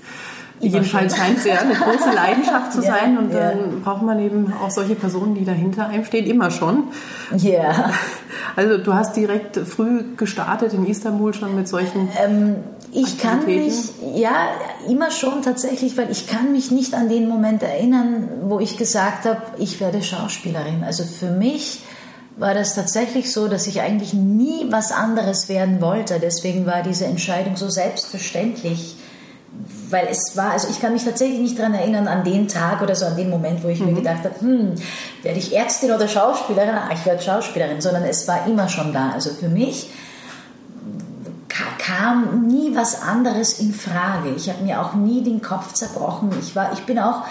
Jedenfalls 0.61 1.17
scheint 1.17 1.39
es 1.39 1.45
ja 1.45 1.55
eine 1.59 1.73
große 1.73 2.11
Leidenschaft 2.13 2.73
zu 2.73 2.81
sein 2.81 3.17
und 3.17 3.33
ja. 3.33 3.51
dann 3.51 3.81
braucht 3.81 4.03
man 4.03 4.19
eben 4.19 4.53
auch 4.63 4.69
solche 4.69 4.95
Personen, 4.95 5.35
die 5.35 5.43
dahinter 5.43 5.87
einem 5.87 6.05
stehen, 6.05 6.25
immer 6.25 6.51
schon. 6.51 6.85
Ja. 7.35 7.91
Also 8.55 8.77
du 8.77 8.93
hast 8.93 9.15
direkt 9.15 9.57
früh 9.57 10.03
gestartet 10.17 10.73
in 10.73 10.85
Istanbul 10.85 11.33
schon 11.33 11.55
mit 11.55 11.67
solchen. 11.67 12.09
Ähm, 12.23 12.57
ich 12.93 13.17
kann 13.17 13.45
mich, 13.45 13.73
ja, 14.15 14.49
immer 14.87 15.11
schon 15.11 15.41
tatsächlich, 15.41 15.97
weil 15.97 16.11
ich 16.11 16.27
kann 16.27 16.51
mich 16.51 16.71
nicht 16.71 16.93
an 16.93 17.07
den 17.07 17.27
Moment 17.27 17.63
erinnern, 17.63 18.29
wo 18.43 18.59
ich 18.59 18.77
gesagt 18.77 19.25
habe, 19.25 19.41
ich 19.57 19.79
werde 19.79 20.03
Schauspielerin. 20.03 20.83
Also 20.83 21.03
für 21.03 21.31
mich 21.31 21.81
war 22.37 22.53
das 22.53 22.75
tatsächlich 22.75 23.31
so, 23.31 23.47
dass 23.47 23.67
ich 23.67 23.81
eigentlich 23.81 24.13
nie 24.13 24.65
was 24.69 24.91
anderes 24.91 25.47
werden 25.47 25.81
wollte. 25.81 26.19
Deswegen 26.19 26.65
war 26.65 26.83
diese 26.83 27.05
Entscheidung 27.05 27.55
so 27.55 27.69
selbstverständlich 27.69 28.97
weil 29.89 30.07
es 30.09 30.35
war, 30.37 30.51
also 30.51 30.69
ich 30.69 30.79
kann 30.79 30.93
mich 30.93 31.03
tatsächlich 31.03 31.39
nicht 31.39 31.59
daran 31.59 31.73
erinnern, 31.73 32.07
an 32.07 32.23
den 32.23 32.47
Tag 32.47 32.81
oder 32.81 32.95
so, 32.95 33.05
an 33.05 33.17
den 33.17 33.29
Moment, 33.29 33.63
wo 33.63 33.67
ich 33.67 33.79
mhm. 33.79 33.87
mir 33.87 33.93
gedacht 33.95 34.23
habe, 34.23 34.39
hm, 34.39 34.75
werde 35.21 35.39
ich 35.39 35.55
Ärztin 35.55 35.91
oder 35.91 36.07
Schauspielerin? 36.07 36.75
Ah, 36.75 36.89
ich 36.93 37.05
werde 37.05 37.21
Schauspielerin, 37.21 37.81
sondern 37.81 38.03
es 38.03 38.27
war 38.27 38.47
immer 38.47 38.69
schon 38.69 38.93
da. 38.93 39.11
Also 39.11 39.31
für 39.31 39.49
mich 39.49 39.89
kam 42.01 42.47
nie 42.47 42.75
was 42.75 43.01
anderes 43.01 43.59
in 43.59 43.73
Frage. 43.73 44.29
Ich 44.35 44.49
habe 44.49 44.63
mir 44.63 44.81
auch 44.81 44.95
nie 44.95 45.23
den 45.23 45.41
Kopf 45.41 45.73
zerbrochen. 45.73 46.31
Ich, 46.39 46.55
war, 46.55 46.73
ich 46.73 46.79
bin 46.81 46.97
auch 46.97 47.23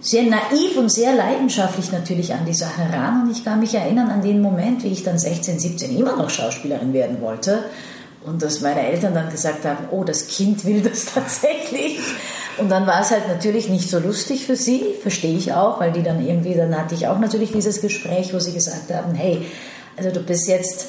sehr 0.00 0.24
naiv 0.24 0.76
und 0.76 0.90
sehr 0.90 1.14
leidenschaftlich 1.14 1.92
natürlich 1.92 2.34
an 2.34 2.44
die 2.44 2.54
Sache 2.54 2.82
ran 2.92 3.22
und 3.22 3.30
ich 3.30 3.44
kann 3.44 3.60
mich 3.60 3.74
erinnern 3.74 4.10
an 4.10 4.22
den 4.22 4.40
Moment, 4.40 4.82
wie 4.82 4.88
ich 4.88 5.04
dann 5.04 5.18
16, 5.18 5.58
17 5.58 5.96
immer 5.96 6.16
noch 6.16 6.30
Schauspielerin 6.30 6.92
werden 6.92 7.20
wollte 7.20 7.64
und 8.24 8.42
dass 8.42 8.60
meine 8.60 8.82
Eltern 8.82 9.14
dann 9.14 9.30
gesagt 9.30 9.64
haben, 9.64 9.86
oh, 9.90 10.04
das 10.04 10.26
Kind 10.28 10.64
will 10.64 10.82
das 10.82 11.06
tatsächlich. 11.14 11.98
Und 12.58 12.70
dann 12.70 12.86
war 12.88 13.00
es 13.02 13.12
halt 13.12 13.28
natürlich 13.28 13.68
nicht 13.68 13.88
so 13.88 14.00
lustig 14.00 14.46
für 14.46 14.56
sie, 14.56 14.94
verstehe 15.00 15.36
ich 15.36 15.52
auch, 15.52 15.78
weil 15.78 15.92
die 15.92 16.02
dann 16.02 16.24
irgendwie, 16.24 16.54
dann 16.54 16.76
hatte 16.76 16.96
ich 16.96 17.06
auch 17.06 17.18
natürlich 17.18 17.52
dieses 17.52 17.80
Gespräch, 17.80 18.34
wo 18.34 18.40
sie 18.40 18.52
gesagt 18.52 18.92
haben, 18.92 19.14
hey, 19.14 19.46
also 19.96 20.10
du 20.10 20.20
bist 20.20 20.48
jetzt, 20.48 20.86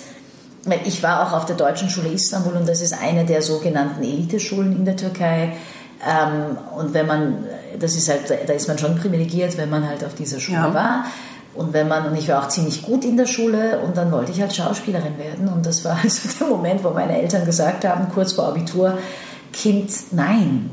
ich 0.86 1.02
war 1.04 1.28
auch 1.28 1.34
auf 1.34 1.46
der 1.46 1.56
Deutschen 1.56 1.90
Schule 1.90 2.10
Istanbul 2.10 2.54
und 2.54 2.68
das 2.68 2.82
ist 2.82 2.94
eine 2.94 3.26
der 3.26 3.42
sogenannten 3.42 4.04
Eliteschulen 4.04 4.76
in 4.76 4.86
der 4.86 4.98
Türkei. 4.98 5.54
Ähm, 6.06 6.58
und 6.78 6.94
wenn 6.94 7.08
man, 7.08 7.44
das 7.80 7.96
ist 7.96 8.10
halt, 8.10 8.30
da 8.30 8.54
ist 8.54 8.68
man 8.68 8.78
schon 8.78 8.96
privilegiert, 8.98 9.58
wenn 9.58 9.70
man 9.70 9.88
halt 9.88 10.04
auf 10.04 10.16
dieser 10.16 10.40
Schule 10.40 10.58
ja. 10.58 10.74
war. 10.74 11.06
Und 11.56 11.74
wenn 11.74 11.88
man, 11.88 12.06
und 12.06 12.16
ich 12.16 12.30
war 12.30 12.44
auch 12.44 12.48
ziemlich 12.48 12.84
gut 12.84 13.04
in 13.04 13.18
der 13.18 13.26
Schule 13.26 13.80
und 13.80 13.98
dann 13.98 14.12
wollte 14.12 14.32
ich 14.32 14.40
halt 14.40 14.56
Schauspielerin 14.56 15.18
werden. 15.18 15.48
Und 15.50 15.66
das 15.66 15.84
war 15.84 15.98
also 16.04 16.30
der 16.40 16.48
Moment, 16.48 16.84
wo 16.84 16.92
meine 16.92 17.20
Eltern 17.20 17.46
gesagt 17.46 17.86
haben, 17.86 18.08
kurz 18.14 18.34
vor 18.34 18.48
Abitur, 18.48 18.98
Kind, 19.52 19.92
nein. 20.12 20.70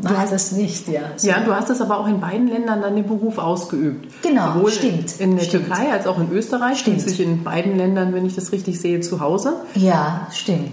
Du 0.00 0.16
hast 0.16 0.32
das 0.32 0.52
nicht, 0.52 0.88
ja. 0.88 1.00
So. 1.16 1.28
Ja, 1.28 1.40
du 1.40 1.54
hast 1.54 1.70
es 1.70 1.80
aber 1.80 1.98
auch 1.98 2.06
in 2.06 2.20
beiden 2.20 2.46
Ländern 2.48 2.82
dann 2.82 2.94
den 2.94 3.06
Beruf 3.06 3.38
ausgeübt. 3.38 4.22
Genau, 4.22 4.54
Sowohl 4.54 4.70
stimmt. 4.70 5.20
In 5.20 5.36
der 5.36 5.44
stimmt. 5.44 5.66
Türkei 5.66 5.92
als 5.92 6.06
auch 6.06 6.18
in 6.18 6.30
Österreich. 6.30 6.78
Stimmt. 6.78 7.00
Schließlich 7.00 7.26
in 7.26 7.42
beiden 7.42 7.76
Ländern, 7.76 8.14
wenn 8.14 8.24
ich 8.24 8.34
das 8.34 8.52
richtig 8.52 8.80
sehe, 8.80 9.00
zu 9.00 9.20
Hause. 9.20 9.54
Ja, 9.74 10.28
stimmt. 10.32 10.72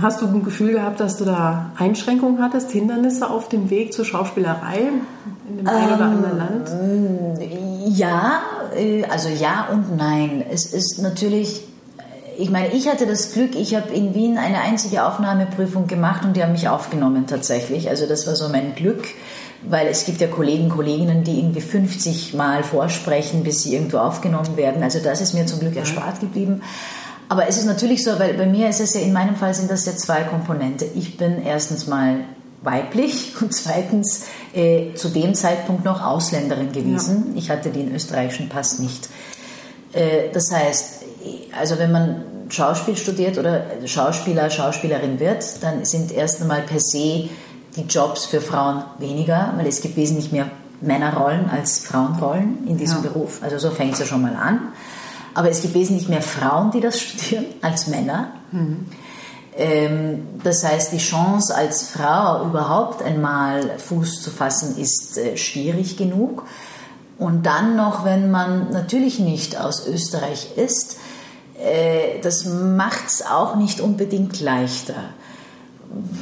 Hast 0.00 0.22
du 0.22 0.26
ein 0.26 0.44
Gefühl 0.44 0.72
gehabt, 0.72 1.00
dass 1.00 1.18
du 1.18 1.24
da 1.24 1.72
Einschränkungen 1.76 2.42
hattest, 2.42 2.70
Hindernisse 2.70 3.28
auf 3.28 3.48
dem 3.48 3.70
Weg 3.70 3.92
zur 3.92 4.04
Schauspielerei 4.04 4.88
in 5.48 5.58
dem 5.58 5.68
einen 5.68 5.94
oder 5.94 6.04
anderen 6.04 6.38
Land? 6.38 6.70
Ähm, 6.82 7.84
ja, 7.86 8.40
äh, 8.76 9.04
also 9.04 9.28
ja 9.28 9.68
und 9.70 9.96
nein. 9.96 10.42
Es 10.50 10.72
ist 10.72 11.00
natürlich, 11.02 11.64
ich 12.38 12.50
meine, 12.50 12.68
ich 12.68 12.88
hatte 12.88 13.06
das 13.06 13.32
Glück, 13.32 13.54
ich 13.54 13.74
habe 13.74 13.92
in 13.92 14.14
Wien 14.14 14.38
eine 14.38 14.60
einzige 14.60 15.04
Aufnahmeprüfung 15.04 15.86
gemacht 15.86 16.24
und 16.24 16.36
die 16.36 16.42
haben 16.42 16.52
mich 16.52 16.68
aufgenommen 16.68 17.26
tatsächlich. 17.26 17.88
Also 17.88 18.06
das 18.06 18.26
war 18.26 18.36
so 18.36 18.48
mein 18.48 18.74
Glück 18.74 19.04
weil 19.68 19.86
es 19.86 20.04
gibt 20.04 20.20
ja 20.20 20.26
Kollegen, 20.26 20.68
Kolleginnen, 20.68 21.24
die 21.24 21.38
irgendwie 21.38 21.60
50 21.60 22.34
Mal 22.34 22.62
vorsprechen, 22.62 23.44
bis 23.44 23.62
sie 23.62 23.74
irgendwo 23.74 23.98
aufgenommen 23.98 24.56
werden. 24.56 24.82
Also 24.82 24.98
das 24.98 25.20
ist 25.20 25.34
mir 25.34 25.46
zum 25.46 25.60
Glück 25.60 25.76
erspart 25.76 26.20
geblieben. 26.20 26.62
Aber 27.28 27.48
es 27.48 27.56
ist 27.56 27.64
natürlich 27.64 28.04
so, 28.04 28.18
weil 28.18 28.34
bei 28.34 28.46
mir 28.46 28.68
ist 28.68 28.80
es 28.80 28.94
ja, 28.94 29.00
in 29.00 29.12
meinem 29.12 29.36
Fall 29.36 29.54
sind 29.54 29.70
das 29.70 29.86
ja 29.86 29.96
zwei 29.96 30.22
Komponente. 30.24 30.84
Ich 30.94 31.16
bin 31.16 31.42
erstens 31.42 31.86
mal 31.86 32.20
weiblich 32.62 33.32
und 33.40 33.54
zweitens 33.54 34.24
äh, 34.54 34.94
zu 34.94 35.08
dem 35.08 35.34
Zeitpunkt 35.34 35.84
noch 35.84 36.02
Ausländerin 36.04 36.72
gewesen. 36.72 37.28
Ja. 37.32 37.38
Ich 37.38 37.50
hatte 37.50 37.70
den 37.70 37.94
österreichischen 37.94 38.48
Pass 38.48 38.78
nicht. 38.78 39.08
Äh, 39.92 40.30
das 40.32 40.52
heißt, 40.52 41.03
also 41.58 41.78
wenn 41.78 41.92
man 41.92 42.22
Schauspiel 42.48 42.96
studiert 42.96 43.38
oder 43.38 43.64
Schauspieler, 43.86 44.50
Schauspielerin 44.50 45.18
wird, 45.20 45.62
dann 45.62 45.84
sind 45.84 46.12
erst 46.12 46.42
einmal 46.42 46.62
per 46.62 46.80
se 46.80 47.28
die 47.76 47.82
Jobs 47.88 48.26
für 48.26 48.40
Frauen 48.40 48.84
weniger, 48.98 49.52
weil 49.56 49.66
es 49.66 49.80
gibt 49.80 49.96
wesentlich 49.96 50.30
mehr 50.30 50.50
Männerrollen 50.80 51.50
als 51.50 51.80
Frauenrollen 51.80 52.66
in 52.68 52.76
diesem 52.76 53.02
ja. 53.02 53.10
Beruf. 53.10 53.40
Also 53.42 53.58
so 53.58 53.70
fängt 53.70 53.94
es 53.94 54.00
ja 54.00 54.06
schon 54.06 54.22
mal 54.22 54.36
an. 54.36 54.72
Aber 55.34 55.50
es 55.50 55.62
gibt 55.62 55.74
wesentlich 55.74 56.08
mehr 56.08 56.22
Frauen, 56.22 56.70
die 56.70 56.80
das 56.80 57.00
studieren, 57.00 57.46
als 57.60 57.88
Männer. 57.88 58.28
Mhm. 58.52 58.86
Ähm, 59.56 60.26
das 60.42 60.64
heißt, 60.64 60.92
die 60.92 60.98
Chance 60.98 61.54
als 61.54 61.88
Frau 61.88 62.44
überhaupt 62.44 63.02
einmal 63.02 63.78
Fuß 63.78 64.22
zu 64.22 64.30
fassen, 64.30 64.76
ist 64.78 65.18
äh, 65.18 65.36
schwierig 65.36 65.96
genug. 65.96 66.44
Und 67.18 67.46
dann 67.46 67.76
noch, 67.76 68.04
wenn 68.04 68.30
man 68.30 68.70
natürlich 68.70 69.20
nicht 69.20 69.58
aus 69.60 69.86
Österreich 69.86 70.56
ist, 70.56 70.98
das 72.22 72.44
macht 72.44 73.06
es 73.06 73.24
auch 73.24 73.56
nicht 73.56 73.80
unbedingt 73.80 74.40
leichter 74.40 74.94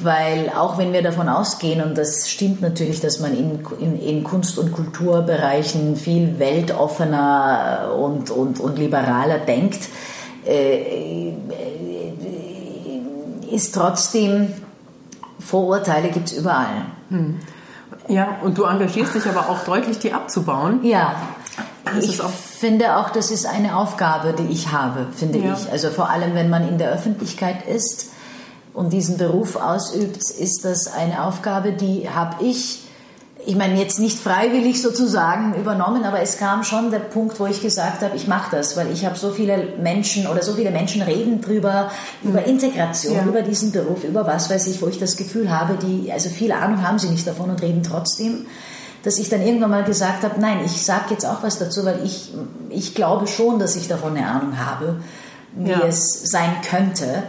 weil 0.02 0.50
auch 0.50 0.78
wenn 0.78 0.92
wir 0.92 1.02
davon 1.02 1.28
ausgehen, 1.28 1.82
und 1.82 1.96
das 1.96 2.28
stimmt 2.28 2.60
natürlich, 2.60 3.00
dass 3.00 3.20
man 3.20 3.36
in, 3.36 3.60
in, 3.80 4.00
in 4.00 4.24
Kunst- 4.24 4.58
und 4.58 4.72
Kulturbereichen 4.72 5.96
viel 5.96 6.38
weltoffener 6.38 7.94
und, 7.98 8.30
und, 8.30 8.60
und 8.60 8.78
liberaler 8.78 9.38
denkt, 9.38 9.88
äh, 10.46 10.78
äh 10.78 11.32
ist 13.50 13.74
trotzdem, 13.74 14.48
Vorurteile 15.38 16.08
gibt 16.08 16.28
es 16.28 16.38
überall. 16.38 16.86
Hm. 17.10 17.38
Ja, 18.08 18.38
und 18.42 18.56
du 18.56 18.64
engagierst 18.64 19.14
dich 19.14 19.26
aber 19.26 19.50
auch 19.50 19.64
deutlich, 19.64 19.98
die 19.98 20.10
abzubauen. 20.12 20.80
Ja. 20.84 21.16
Das 21.94 22.04
ich 22.04 22.20
finde 22.20 22.96
auch, 22.96 23.11
das 23.11 23.30
ist 23.30 23.46
eine 23.46 23.76
Aufgabe, 23.76 24.34
die 24.38 24.52
ich 24.52 24.72
habe, 24.72 25.06
finde 25.14 25.38
ja. 25.38 25.54
ich. 25.54 25.70
Also 25.70 25.90
vor 25.90 26.11
allem, 26.11 26.34
wenn 26.34 26.50
man 26.50 26.68
in 26.68 26.78
der 26.78 26.90
Öffentlichkeit 26.90 27.66
ist, 27.66 28.12
und 28.75 28.92
diesen 28.92 29.18
Beruf 29.18 29.56
ausübt, 29.56 30.22
ist 30.30 30.64
das 30.64 30.92
eine 30.92 31.25
Aufgabe, 31.25 31.72
die 31.72 32.08
habe 32.08 32.42
ich, 32.44 32.80
ich 33.44 33.56
meine 33.56 33.78
jetzt 33.78 33.99
nicht 33.99 34.18
freiwillig 34.18 34.80
sozusagen 34.80 35.54
übernommen, 35.54 36.04
aber 36.04 36.20
es 36.20 36.38
kam 36.38 36.62
schon 36.64 36.90
der 36.90 37.00
Punkt, 37.00 37.38
wo 37.38 37.46
ich 37.46 37.61
gesagt 37.61 38.02
habe, 38.02 38.16
ich 38.16 38.28
mache 38.28 38.56
das, 38.56 38.76
weil 38.76 38.90
ich 38.90 39.04
habe 39.04 39.18
so 39.18 39.30
viele 39.30 39.75
Menschen 39.82 40.26
oder 40.26 40.42
so 40.42 40.54
viele 40.54 40.70
Menschen 40.70 41.02
reden 41.02 41.40
drüber, 41.40 41.90
über 42.22 42.40
mhm. 42.40 42.46
Integration, 42.46 43.16
ja. 43.16 43.25
über 43.25 43.42
diesen 43.42 43.72
Beruf, 43.72 44.04
über 44.04 44.26
was 44.26 44.49
weiß 44.49 44.66
ich, 44.68 44.80
wo 44.80 44.87
ich 44.87 44.99
das 44.99 45.16
Gefühl 45.16 45.50
habe, 45.50 45.75
die, 45.75 46.11
also 46.12 46.30
viel 46.30 46.52
Ahnung 46.52 46.87
haben 46.87 46.99
sie 46.99 47.08
nicht 47.08 47.26
davon 47.26 47.50
und 47.50 47.61
reden 47.61 47.82
trotzdem 47.82 48.46
dass 49.02 49.18
ich 49.18 49.28
dann 49.28 49.42
irgendwann 49.42 49.71
mal 49.71 49.85
gesagt 49.85 50.23
habe, 50.23 50.40
nein, 50.40 50.61
ich 50.64 50.85
sage 50.85 51.06
jetzt 51.11 51.26
auch 51.26 51.42
was 51.42 51.59
dazu, 51.59 51.85
weil 51.85 52.04
ich, 52.04 52.32
ich 52.71 52.94
glaube 52.94 53.26
schon, 53.26 53.59
dass 53.59 53.76
ich 53.76 53.88
davon 53.88 54.16
eine 54.16 54.26
Ahnung 54.26 54.59
habe, 54.59 54.97
wie 55.54 55.71
ja. 55.71 55.80
es 55.87 56.30
sein 56.30 56.56
könnte. 56.68 57.25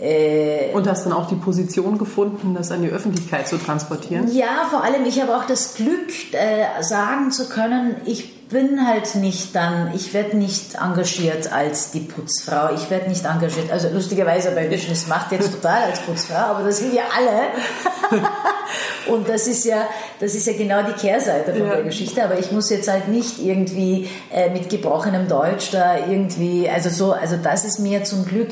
Äh, 0.00 0.72
und 0.74 0.86
hast 0.86 1.06
dann 1.06 1.12
auch 1.12 1.26
die 1.26 1.34
Position 1.34 1.98
gefunden, 1.98 2.54
das 2.54 2.70
an 2.70 2.82
die 2.82 2.88
Öffentlichkeit 2.88 3.48
zu 3.48 3.58
transportieren? 3.58 4.32
Ja, 4.32 4.66
vor 4.70 4.84
allem, 4.84 5.04
ich 5.04 5.20
habe 5.20 5.36
auch 5.36 5.44
das 5.44 5.74
Glück, 5.74 6.08
äh, 6.32 6.82
sagen 6.82 7.32
zu 7.32 7.48
können, 7.48 7.96
ich 8.04 8.37
bin 8.48 8.86
halt 8.86 9.14
nicht 9.16 9.54
dann, 9.54 9.92
ich 9.94 10.14
werde 10.14 10.36
nicht 10.36 10.74
engagiert 10.76 11.52
als 11.52 11.90
die 11.90 12.00
Putzfrau, 12.00 12.74
ich 12.74 12.88
werde 12.90 13.08
nicht 13.08 13.24
engagiert, 13.24 13.70
also 13.70 13.88
lustigerweise 13.90 14.52
bei 14.52 14.70
Vision, 14.70 14.92
es 14.92 15.06
macht 15.06 15.32
jetzt 15.32 15.52
total 15.52 15.84
als 15.84 16.00
Putzfrau, 16.00 16.54
aber 16.54 16.64
das 16.64 16.78
sind 16.78 16.94
ja 16.94 17.02
alle. 17.14 18.22
Und 19.12 19.28
das 19.28 19.46
ist 19.46 19.64
ja, 19.64 19.86
das 20.20 20.34
ist 20.34 20.46
ja 20.46 20.54
genau 20.54 20.82
die 20.82 20.92
Kehrseite 20.92 21.52
von 21.52 21.66
ja. 21.66 21.74
der 21.74 21.84
Geschichte, 21.84 22.22
aber 22.22 22.38
ich 22.38 22.50
muss 22.52 22.70
jetzt 22.70 22.90
halt 22.90 23.08
nicht 23.08 23.38
irgendwie 23.38 24.08
äh, 24.32 24.50
mit 24.50 24.68
gebrochenem 24.68 25.28
Deutsch 25.28 25.70
da 25.70 25.98
irgendwie, 25.98 26.68
also 26.68 26.88
so, 26.88 27.12
also 27.12 27.36
das 27.36 27.64
ist 27.64 27.78
mir 27.78 28.04
zum 28.04 28.24
Glück 28.24 28.50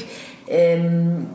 ähm, 0.48 1.28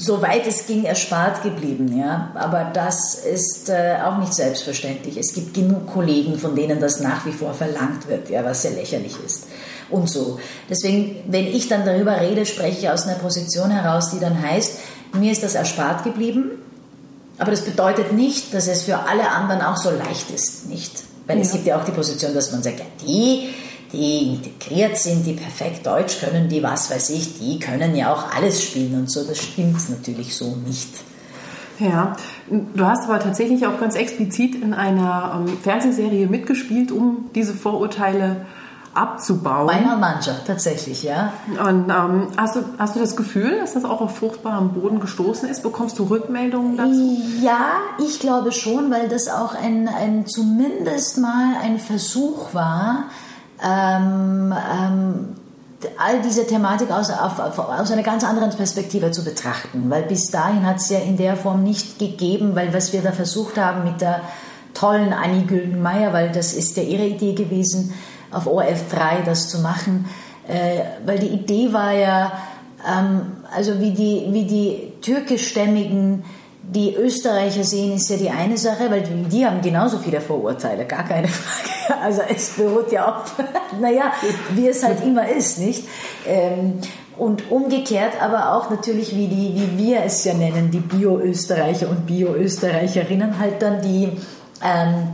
soweit 0.00 0.46
es 0.46 0.66
ging, 0.66 0.84
erspart 0.84 1.42
geblieben. 1.42 1.96
Ja? 1.96 2.32
Aber 2.34 2.70
das 2.72 3.14
ist 3.14 3.68
äh, 3.68 3.98
auch 4.02 4.16
nicht 4.18 4.32
selbstverständlich. 4.32 5.16
Es 5.18 5.34
gibt 5.34 5.52
genug 5.52 5.86
Kollegen, 5.92 6.38
von 6.38 6.56
denen 6.56 6.80
das 6.80 7.00
nach 7.00 7.26
wie 7.26 7.32
vor 7.32 7.52
verlangt 7.52 8.08
wird, 8.08 8.30
ja, 8.30 8.44
was 8.44 8.62
sehr 8.62 8.72
lächerlich 8.72 9.14
ist. 9.24 9.44
Und 9.90 10.08
so. 10.08 10.38
Deswegen, 10.70 11.16
wenn 11.28 11.46
ich 11.46 11.68
dann 11.68 11.84
darüber 11.84 12.18
rede, 12.20 12.46
spreche 12.46 12.78
ich 12.78 12.90
aus 12.90 13.06
einer 13.06 13.18
Position 13.18 13.70
heraus, 13.70 14.10
die 14.10 14.20
dann 14.20 14.40
heißt, 14.40 14.78
mir 15.12 15.32
ist 15.32 15.42
das 15.42 15.54
erspart 15.54 16.04
geblieben. 16.04 16.52
Aber 17.38 17.50
das 17.50 17.62
bedeutet 17.62 18.12
nicht, 18.12 18.54
dass 18.54 18.68
es 18.68 18.82
für 18.82 19.00
alle 19.00 19.28
anderen 19.30 19.60
auch 19.60 19.76
so 19.76 19.90
leicht 19.90 20.30
ist, 20.30 20.68
nicht? 20.68 21.04
Weil 21.26 21.36
ja. 21.36 21.42
es 21.42 21.52
gibt 21.52 21.66
ja 21.66 21.78
auch 21.78 21.84
die 21.84 21.92
Position, 21.92 22.34
dass 22.34 22.52
man 22.52 22.62
sagt, 22.62 22.78
ja, 22.78 22.86
die 23.06 23.50
die 23.92 24.34
integriert 24.34 24.96
sind, 24.96 25.26
die 25.26 25.32
perfekt 25.32 25.86
Deutsch 25.86 26.20
können, 26.20 26.48
die 26.48 26.62
was 26.62 26.90
weiß 26.90 27.10
ich, 27.10 27.38
die 27.38 27.58
können 27.58 27.94
ja 27.94 28.12
auch 28.12 28.34
alles 28.34 28.62
spielen 28.62 28.94
und 28.94 29.10
so. 29.10 29.24
Das 29.24 29.38
stimmt 29.38 29.90
natürlich 29.90 30.36
so 30.36 30.56
nicht. 30.66 30.88
Ja, 31.78 32.14
du 32.48 32.84
hast 32.84 33.04
aber 33.04 33.20
tatsächlich 33.20 33.66
auch 33.66 33.80
ganz 33.80 33.94
explizit 33.94 34.54
in 34.54 34.74
einer 34.74 35.46
ähm, 35.46 35.58
Fernsehserie 35.62 36.26
mitgespielt, 36.26 36.92
um 36.92 37.30
diese 37.34 37.54
Vorurteile 37.54 38.44
abzubauen. 38.92 39.66
Meiner 39.66 39.96
Mannschaft, 39.96 40.46
tatsächlich, 40.46 41.04
ja. 41.04 41.32
Und 41.48 41.88
ähm, 41.88 42.28
hast, 42.36 42.56
du, 42.56 42.64
hast 42.78 42.96
du 42.96 43.00
das 43.00 43.16
Gefühl, 43.16 43.58
dass 43.60 43.74
das 43.74 43.84
auch 43.84 44.00
auf 44.00 44.18
fruchtbarem 44.18 44.72
Boden 44.72 45.00
gestoßen 45.00 45.48
ist? 45.48 45.62
Bekommst 45.62 45.98
du 45.98 46.04
Rückmeldungen 46.04 46.76
dazu? 46.76 47.18
Ja, 47.40 47.70
ich 47.98 48.18
glaube 48.18 48.52
schon, 48.52 48.90
weil 48.90 49.08
das 49.08 49.28
auch 49.28 49.54
ein, 49.54 49.88
ein 49.88 50.26
zumindest 50.26 51.18
mal 51.18 51.54
ein 51.62 51.78
Versuch 51.78 52.52
war, 52.52 53.04
ähm, 53.64 54.52
ähm, 54.52 55.36
all 55.98 56.20
diese 56.22 56.46
Thematik 56.46 56.90
aus, 56.90 57.10
auf, 57.10 57.58
aus 57.58 57.90
einer 57.90 58.02
ganz 58.02 58.24
anderen 58.24 58.50
Perspektive 58.50 59.10
zu 59.10 59.24
betrachten. 59.24 59.88
Weil 59.88 60.02
bis 60.02 60.30
dahin 60.30 60.66
hat 60.66 60.76
es 60.76 60.90
ja 60.90 60.98
in 60.98 61.16
der 61.16 61.36
Form 61.36 61.62
nicht 61.62 61.98
gegeben, 61.98 62.54
weil 62.54 62.74
was 62.74 62.92
wir 62.92 63.02
da 63.02 63.12
versucht 63.12 63.56
haben 63.56 63.84
mit 63.84 64.00
der 64.00 64.20
tollen 64.74 65.12
Annie 65.12 65.44
Güldenmeier, 65.44 66.12
weil 66.12 66.30
das 66.30 66.52
ist 66.52 66.76
ja 66.76 66.82
ihre 66.82 67.06
Idee 67.06 67.34
gewesen, 67.34 67.94
auf 68.30 68.46
ORF 68.46 68.88
3 68.90 69.22
das 69.22 69.48
zu 69.48 69.60
machen. 69.60 70.06
Äh, 70.46 70.80
weil 71.06 71.18
die 71.18 71.28
Idee 71.28 71.72
war 71.72 71.92
ja, 71.92 72.32
ähm, 72.86 73.32
also 73.54 73.80
wie 73.80 73.92
die, 73.92 74.28
wie 74.30 74.44
die 74.44 74.92
türkischstämmigen 75.00 76.24
die 76.62 76.94
Österreicher 76.94 77.64
sehen, 77.64 77.96
ist 77.96 78.08
ja 78.10 78.16
die 78.16 78.30
eine 78.30 78.56
Sache, 78.56 78.90
weil 78.90 79.02
die, 79.02 79.44
haben 79.44 79.60
genauso 79.60 79.98
viele 79.98 80.20
Vorurteile, 80.20 80.84
gar 80.84 81.04
keine 81.04 81.28
Frage. 81.28 82.00
Also 82.00 82.22
es 82.28 82.50
beruht 82.50 82.92
ja 82.92 83.08
auf, 83.08 83.34
naja, 83.80 84.12
wie 84.54 84.68
es 84.68 84.82
halt 84.84 85.02
immer 85.02 85.28
ist, 85.28 85.58
nicht? 85.58 85.84
Ähm, 86.26 86.78
und 87.16 87.50
umgekehrt 87.50 88.14
aber 88.22 88.54
auch 88.54 88.70
natürlich, 88.70 89.14
wie, 89.14 89.26
die, 89.26 89.54
wie 89.54 89.78
wir 89.78 90.04
es 90.04 90.24
ja 90.24 90.32
nennen, 90.32 90.70
die 90.70 90.78
Bio-Österreicher 90.78 91.90
und 91.90 92.06
Bio-Österreicherinnen 92.06 93.38
halt 93.38 93.60
dann 93.60 93.82
die, 93.82 94.12
ähm, 94.64 95.08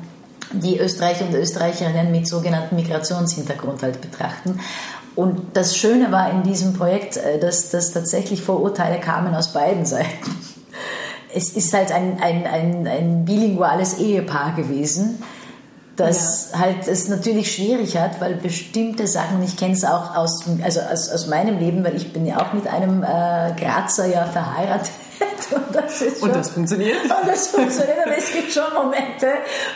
die 0.53 0.79
Österreicher 0.79 1.27
und 1.27 1.35
Österreicherinnen 1.35 2.13
mit 2.13 2.29
sogenannten 2.29 2.77
Migrationshintergrund 2.77 3.83
halt 3.83 4.01
betrachten. 4.01 4.61
Und 5.17 5.57
das 5.57 5.77
Schöne 5.77 6.13
war 6.13 6.31
in 6.31 6.43
diesem 6.43 6.75
Projekt, 6.75 7.17
äh, 7.17 7.41
dass, 7.41 7.71
dass 7.71 7.93
tatsächlich 7.93 8.43
Vorurteile 8.43 9.01
kamen 9.01 9.35
aus 9.35 9.53
beiden 9.53 9.87
Seiten 9.87 10.56
es 11.37 11.51
ist 11.51 11.73
halt 11.75 11.93
ein, 11.93 12.19
ein, 12.21 12.47
ein, 12.47 12.87
ein 12.87 13.25
bilinguales 13.27 13.99
Ehepaar 13.99 14.55
gewesen, 14.57 15.23
das 15.97 16.51
ja. 16.53 16.61
halt 16.61 16.89
es 16.89 17.09
natürlich 17.09 17.55
schwierig 17.55 17.97
hat, 17.97 18.21
weil 18.21 18.35
bestimmte 18.35 19.07
Sachen, 19.07 19.43
ich 19.43 19.57
kenne 19.57 19.75
es 19.75 19.85
auch 19.85 20.17
aus, 20.17 20.45
also 20.63 20.81
aus, 20.81 21.11
aus 21.11 21.27
meinem 21.27 21.59
Leben, 21.59 21.85
weil 21.85 21.97
ich 21.97 22.13
bin 22.13 22.27
ja 22.27 22.39
auch 22.41 22.53
mit 22.53 22.67
einem 22.67 23.03
äh, 23.03 23.53
Grazer 23.59 24.07
ja 24.07 24.25
verheiratet. 24.25 24.91
Und 25.51 25.75
das, 25.75 25.99
schon, 25.99 26.29
und 26.29 26.35
das 26.35 26.51
funktioniert? 26.51 26.97
Und 27.05 27.29
das 27.29 27.49
funktioniert, 27.49 27.99
aber 28.05 28.19
es 28.19 28.33
gibt 28.33 28.53
schon 28.53 28.65
Momente, 28.75 29.29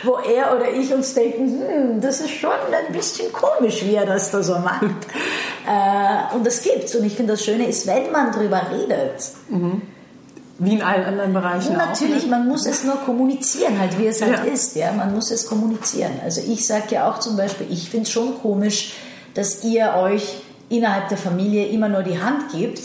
wo 0.03 0.17
er 0.17 0.55
oder 0.55 0.69
ich 0.71 0.93
uns 0.93 1.13
denken, 1.13 1.61
hm, 1.61 2.01
das 2.01 2.19
ist 2.19 2.31
schon 2.31 2.51
ein 2.51 2.93
bisschen 2.93 3.31
komisch, 3.31 3.83
wie 3.85 3.95
er 3.95 4.05
das 4.05 4.31
da 4.31 4.43
so 4.43 4.59
macht. 4.59 4.83
äh, 5.67 6.35
und 6.35 6.45
das 6.45 6.61
gibt's. 6.61 6.93
Und 6.95 7.05
ich 7.05 7.15
finde, 7.15 7.33
das 7.33 7.45
Schöne 7.45 7.65
ist, 7.65 7.87
wenn 7.87 8.11
man 8.11 8.31
drüber 8.31 8.61
redet, 8.71 9.31
mhm 9.49 9.81
wie 10.61 10.73
in 10.73 10.83
allen 10.83 11.03
anderen 11.05 11.33
Bereichen 11.33 11.73
Natürlich, 11.73 12.25
auch, 12.25 12.27
ne? 12.27 12.29
man 12.37 12.47
muss 12.47 12.67
es 12.67 12.83
nur 12.83 12.97
kommunizieren, 12.97 13.79
halt 13.79 13.97
wie 13.97 14.05
es 14.05 14.21
halt 14.21 14.45
ja. 14.45 14.53
ist. 14.53 14.75
Ja, 14.75 14.91
man 14.91 15.11
muss 15.11 15.31
es 15.31 15.47
kommunizieren. 15.47 16.11
Also 16.23 16.41
ich 16.47 16.67
sage 16.67 16.83
ja 16.91 17.09
auch 17.09 17.19
zum 17.19 17.35
Beispiel, 17.35 17.65
ich 17.71 17.89
finde 17.89 18.03
es 18.03 18.11
schon 18.11 18.39
komisch, 18.39 18.93
dass 19.33 19.63
ihr 19.63 19.95
euch 19.95 20.43
innerhalb 20.69 21.09
der 21.09 21.17
Familie 21.17 21.65
immer 21.67 21.89
nur 21.89 22.03
die 22.03 22.21
Hand 22.21 22.51
gibt, 22.51 22.79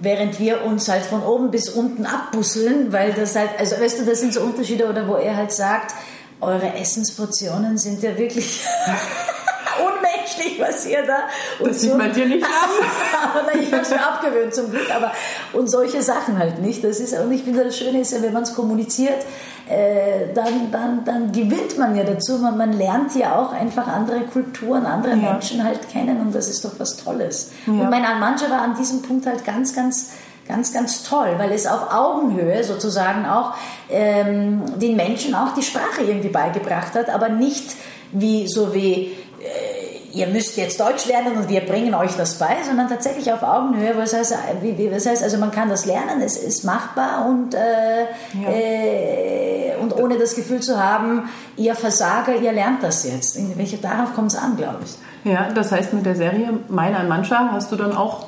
während 0.00 0.40
wir 0.40 0.64
uns 0.64 0.88
halt 0.88 1.04
von 1.04 1.22
oben 1.22 1.50
bis 1.50 1.68
unten 1.68 2.06
abbusseln, 2.06 2.92
weil 2.92 3.12
das 3.12 3.36
halt, 3.36 3.50
also 3.58 3.78
weißt 3.78 4.00
du, 4.00 4.04
das 4.06 4.20
sind 4.20 4.32
so 4.32 4.40
Unterschiede, 4.40 4.88
oder 4.88 5.06
wo 5.06 5.16
er 5.16 5.36
halt 5.36 5.52
sagt, 5.52 5.94
eure 6.40 6.74
Essensportionen 6.76 7.76
sind 7.76 8.02
ja 8.02 8.16
wirklich 8.16 8.60
unmenschlich, 9.80 10.60
was 10.60 10.86
ihr 10.86 11.02
da. 11.06 11.28
Und 11.58 11.70
das 11.70 11.80
so. 11.80 11.88
sieht 11.88 11.98
man 11.98 12.12
dir 12.12 12.26
nicht 12.26 12.44
an. 12.44 13.60
ich 13.60 13.72
habe 13.72 13.82
es 13.82 13.90
mir 13.90 14.06
abgewöhnt 14.06 14.54
zum 14.54 14.70
Glück. 14.70 14.94
Aber 14.94 15.12
und 15.52 15.70
solche 15.70 16.02
Sachen 16.02 16.38
halt 16.38 16.60
nicht. 16.60 16.82
Das 16.84 17.00
ist 17.00 17.18
und 17.18 17.32
ich 17.32 17.42
finde 17.42 17.64
das 17.64 17.76
Schöne 17.76 18.00
ist 18.00 18.12
ja, 18.12 18.22
wenn 18.22 18.32
man 18.32 18.42
es 18.42 18.54
kommuniziert, 18.54 19.24
äh, 19.68 20.32
dann, 20.34 20.70
dann, 20.70 21.04
dann 21.04 21.32
gewinnt 21.32 21.78
man 21.78 21.96
ja 21.96 22.04
dazu. 22.04 22.38
Man, 22.38 22.56
man 22.56 22.72
lernt 22.72 23.14
ja 23.14 23.36
auch 23.36 23.52
einfach 23.52 23.86
andere 23.86 24.22
Kulturen, 24.22 24.86
andere 24.86 25.14
ja. 25.14 25.32
Menschen 25.32 25.64
halt 25.64 25.88
kennen 25.88 26.20
und 26.20 26.34
das 26.34 26.48
ist 26.48 26.64
doch 26.64 26.72
was 26.78 26.96
Tolles. 26.96 27.52
Ja. 27.66 27.72
Und 27.72 27.90
mein 27.90 28.04
Almancha 28.04 28.50
war 28.50 28.62
an 28.62 28.74
diesem 28.74 29.02
Punkt 29.02 29.26
halt 29.26 29.44
ganz, 29.44 29.74
ganz 29.74 30.10
ganz, 30.48 30.72
ganz 30.72 31.04
toll, 31.04 31.34
weil 31.38 31.52
es 31.52 31.66
auf 31.66 31.92
Augenhöhe 31.92 32.64
sozusagen 32.64 33.26
auch 33.26 33.54
ähm, 33.88 34.62
den 34.78 34.96
Menschen 34.96 35.34
auch 35.34 35.54
die 35.54 35.62
Sprache 35.62 36.02
irgendwie 36.02 36.28
beigebracht 36.28 36.94
hat, 36.94 37.08
aber 37.10 37.28
nicht 37.28 37.74
wie 38.12 38.46
so 38.46 38.74
wie 38.74 39.16
ihr 40.14 40.26
müsst 40.26 40.56
jetzt 40.56 40.78
Deutsch 40.80 41.06
lernen 41.06 41.36
und 41.36 41.48
wir 41.48 41.60
bringen 41.60 41.94
euch 41.94 42.12
das 42.16 42.38
bei, 42.38 42.56
sondern 42.66 42.88
tatsächlich 42.88 43.32
auf 43.32 43.42
Augenhöhe, 43.42 43.96
was 43.96 44.14
heißt, 44.14 44.34
wie, 44.60 44.76
wie, 44.78 44.90
was 44.90 45.06
heißt 45.06 45.22
also 45.22 45.38
man 45.38 45.50
kann 45.50 45.68
das 45.68 45.86
lernen, 45.86 46.20
es 46.22 46.36
ist 46.36 46.64
machbar 46.64 47.26
und, 47.26 47.54
äh, 47.54 47.58
ja. 48.42 48.48
äh, 48.48 49.76
und 49.80 49.96
ohne 49.96 50.18
das 50.18 50.34
Gefühl 50.34 50.60
zu 50.60 50.82
haben, 50.82 51.28
ihr 51.56 51.74
Versager, 51.74 52.36
ihr 52.36 52.52
lernt 52.52 52.82
das 52.82 53.04
jetzt. 53.04 53.38
Welche, 53.56 53.78
darauf 53.78 54.14
kommt 54.14 54.32
es 54.32 54.38
an, 54.38 54.56
glaube 54.56 54.78
ich. 54.84 55.30
Ja, 55.30 55.48
das 55.52 55.72
heißt 55.72 55.92
mit 55.92 56.04
der 56.04 56.16
Serie 56.16 56.52
Meiner 56.68 57.04
Mancha 57.04 57.50
hast 57.52 57.70
du 57.72 57.76
dann 57.76 57.94
auch 57.94 58.26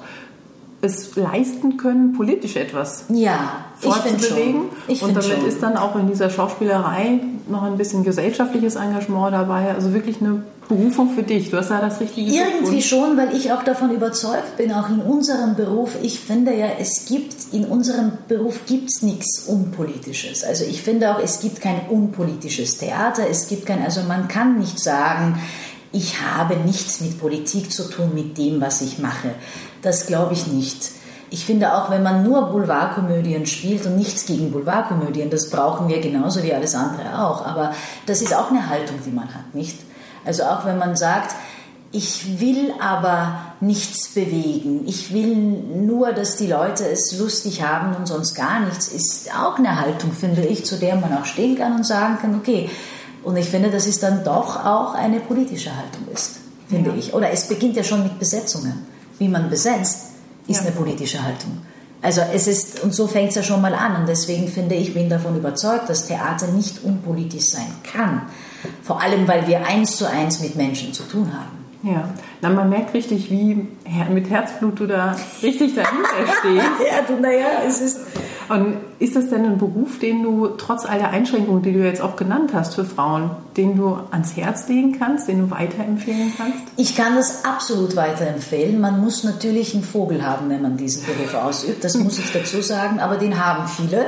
es 0.84 1.16
leisten 1.16 1.76
können, 1.76 2.12
politisch 2.12 2.56
etwas 2.56 3.06
ja, 3.08 3.64
vorzubewegen. 3.78 4.64
Ich 4.86 5.02
und 5.02 5.16
damit 5.16 5.24
schon. 5.24 5.46
ist 5.46 5.62
dann 5.62 5.76
auch 5.76 5.96
in 5.96 6.06
dieser 6.08 6.28
Schauspielerei 6.30 7.20
noch 7.48 7.62
ein 7.62 7.76
bisschen 7.76 8.04
gesellschaftliches 8.04 8.76
Engagement 8.76 9.32
dabei. 9.32 9.74
Also 9.74 9.94
wirklich 9.94 10.20
eine 10.20 10.42
Berufung 10.68 11.14
für 11.14 11.22
dich. 11.22 11.50
Du 11.50 11.58
hast 11.58 11.70
da 11.70 11.80
das 11.80 12.00
richtige 12.00 12.30
Irgendwie 12.30 12.82
schon, 12.82 13.16
weil 13.16 13.34
ich 13.36 13.52
auch 13.52 13.62
davon 13.62 13.90
überzeugt 13.90 14.56
bin, 14.56 14.72
auch 14.72 14.88
in 14.88 15.00
unserem 15.00 15.56
Beruf. 15.56 15.96
Ich 16.02 16.20
finde 16.20 16.54
ja, 16.54 16.68
es 16.78 17.06
gibt, 17.06 17.34
in 17.52 17.64
unserem 17.66 18.12
Beruf 18.28 18.60
gibt 18.66 18.90
es 18.90 19.02
nichts 19.02 19.44
Unpolitisches. 19.46 20.44
Also 20.44 20.64
ich 20.64 20.82
finde 20.82 21.14
auch, 21.14 21.20
es 21.20 21.40
gibt 21.40 21.60
kein 21.60 21.80
unpolitisches 21.88 22.78
Theater. 22.78 23.24
Es 23.28 23.48
gibt 23.48 23.66
kein, 23.66 23.82
also 23.82 24.02
man 24.02 24.28
kann 24.28 24.58
nicht 24.58 24.78
sagen, 24.78 25.38
ich 25.92 26.20
habe 26.20 26.56
nichts 26.56 27.00
mit 27.00 27.20
Politik 27.20 27.72
zu 27.72 27.88
tun, 27.88 28.12
mit 28.14 28.36
dem, 28.36 28.60
was 28.60 28.80
ich 28.80 28.98
mache. 28.98 29.30
Das 29.82 30.06
glaube 30.06 30.32
ich 30.32 30.46
nicht. 30.46 30.90
Ich 31.30 31.44
finde 31.44 31.74
auch, 31.74 31.90
wenn 31.90 32.02
man 32.02 32.22
nur 32.22 32.50
Boulevardkomödien 32.50 33.46
spielt 33.46 33.86
und 33.86 33.96
nichts 33.96 34.26
gegen 34.26 34.50
Boulevardkomödien, 34.50 35.30
das 35.30 35.50
brauchen 35.50 35.88
wir 35.88 36.00
genauso 36.00 36.42
wie 36.42 36.54
alles 36.54 36.74
andere 36.74 37.24
auch. 37.24 37.44
Aber 37.44 37.74
das 38.06 38.22
ist 38.22 38.34
auch 38.34 38.50
eine 38.50 38.68
Haltung, 38.68 38.96
die 39.04 39.10
man 39.10 39.34
hat, 39.34 39.54
nicht? 39.54 39.78
Also 40.24 40.44
auch 40.44 40.64
wenn 40.64 40.78
man 40.78 40.96
sagt, 40.96 41.34
ich 41.94 42.40
will 42.40 42.74
aber 42.80 43.54
nichts 43.60 44.08
bewegen. 44.08 44.82
Ich 44.86 45.14
will 45.14 45.36
nur, 45.36 46.12
dass 46.12 46.36
die 46.36 46.48
Leute 46.48 46.88
es 46.88 47.16
lustig 47.16 47.62
haben 47.62 47.94
und 47.94 48.08
sonst 48.08 48.34
gar 48.34 48.60
nichts, 48.60 48.88
ist 48.88 49.30
auch 49.32 49.58
eine 49.58 49.80
Haltung, 49.80 50.10
finde 50.10 50.42
ich, 50.42 50.64
zu 50.64 50.76
der 50.76 50.96
man 50.96 51.16
auch 51.16 51.24
stehen 51.24 51.56
kann 51.56 51.76
und 51.76 51.86
sagen 51.86 52.18
kann, 52.20 52.34
okay. 52.34 52.68
Und 53.22 53.36
ich 53.36 53.48
finde, 53.48 53.70
dass 53.70 53.86
es 53.86 54.00
dann 54.00 54.24
doch 54.24 54.64
auch 54.64 54.94
eine 54.94 55.20
politische 55.20 55.70
Haltung 55.70 56.12
ist, 56.12 56.38
finde 56.68 56.90
ja. 56.90 56.96
ich. 56.96 57.14
Oder 57.14 57.30
es 57.30 57.46
beginnt 57.46 57.76
ja 57.76 57.84
schon 57.84 58.02
mit 58.02 58.18
Besetzungen. 58.18 58.86
Wie 59.18 59.28
man 59.28 59.48
besetzt, 59.48 60.08
ist 60.48 60.56
ja. 60.56 60.66
eine 60.66 60.72
politische 60.72 61.22
Haltung. 61.22 61.62
Also 62.02 62.20
es 62.20 62.48
ist, 62.48 62.82
und 62.82 62.92
so 62.92 63.06
fängt 63.06 63.30
es 63.30 63.36
ja 63.36 63.42
schon 63.44 63.62
mal 63.62 63.74
an. 63.74 64.00
Und 64.00 64.08
deswegen 64.08 64.48
finde 64.48 64.74
ich, 64.74 64.92
bin 64.92 65.08
davon 65.08 65.36
überzeugt, 65.36 65.88
dass 65.88 66.08
Theater 66.08 66.48
nicht 66.48 66.82
unpolitisch 66.82 67.50
sein 67.50 67.72
kann. 67.82 68.22
Vor 68.82 69.00
allem, 69.00 69.26
weil 69.28 69.46
wir 69.46 69.66
eins 69.66 69.96
zu 69.96 70.08
eins 70.08 70.40
mit 70.40 70.56
Menschen 70.56 70.92
zu 70.92 71.02
tun 71.04 71.32
haben. 71.32 71.64
Ja, 71.82 72.08
na, 72.40 72.48
man 72.48 72.70
merkt 72.70 72.94
richtig, 72.94 73.30
wie 73.30 73.66
mit 74.10 74.30
Herzblut 74.30 74.80
du 74.80 74.86
da 74.86 75.16
richtig 75.42 75.74
dahinter 75.74 76.32
stehst. 76.38 76.90
ja, 76.90 77.02
du, 77.06 77.20
naja, 77.20 77.62
es 77.66 77.80
ist. 77.80 78.00
Und 78.48 78.76
ist 78.98 79.16
das 79.16 79.30
denn 79.30 79.44
ein 79.44 79.58
Beruf, 79.58 79.98
den 79.98 80.22
du 80.22 80.48
trotz 80.58 80.84
all 80.84 80.98
der 80.98 81.10
Einschränkungen, 81.10 81.62
die 81.62 81.72
du 81.72 81.84
jetzt 81.84 82.00
auch 82.00 82.16
genannt 82.16 82.50
hast 82.52 82.74
für 82.74 82.84
Frauen, 82.84 83.30
den 83.56 83.76
du 83.76 83.98
ans 84.10 84.36
Herz 84.36 84.68
legen 84.68 84.98
kannst, 84.98 85.28
den 85.28 85.40
du 85.40 85.50
weiterempfehlen 85.50 86.32
kannst? 86.36 86.58
Ich 86.76 86.94
kann 86.94 87.14
das 87.16 87.44
absolut 87.44 87.96
weiterempfehlen. 87.96 88.80
Man 88.80 89.00
muss 89.00 89.24
natürlich 89.24 89.74
einen 89.74 89.84
Vogel 89.84 90.26
haben, 90.26 90.50
wenn 90.50 90.62
man 90.62 90.76
diesen 90.76 91.04
Beruf 91.04 91.34
ausübt. 91.34 91.84
Das 91.84 91.96
muss 91.96 92.18
ich 92.18 92.32
dazu 92.32 92.60
sagen, 92.60 93.00
aber 93.00 93.16
den 93.16 93.44
haben 93.44 93.66
viele. 93.66 94.06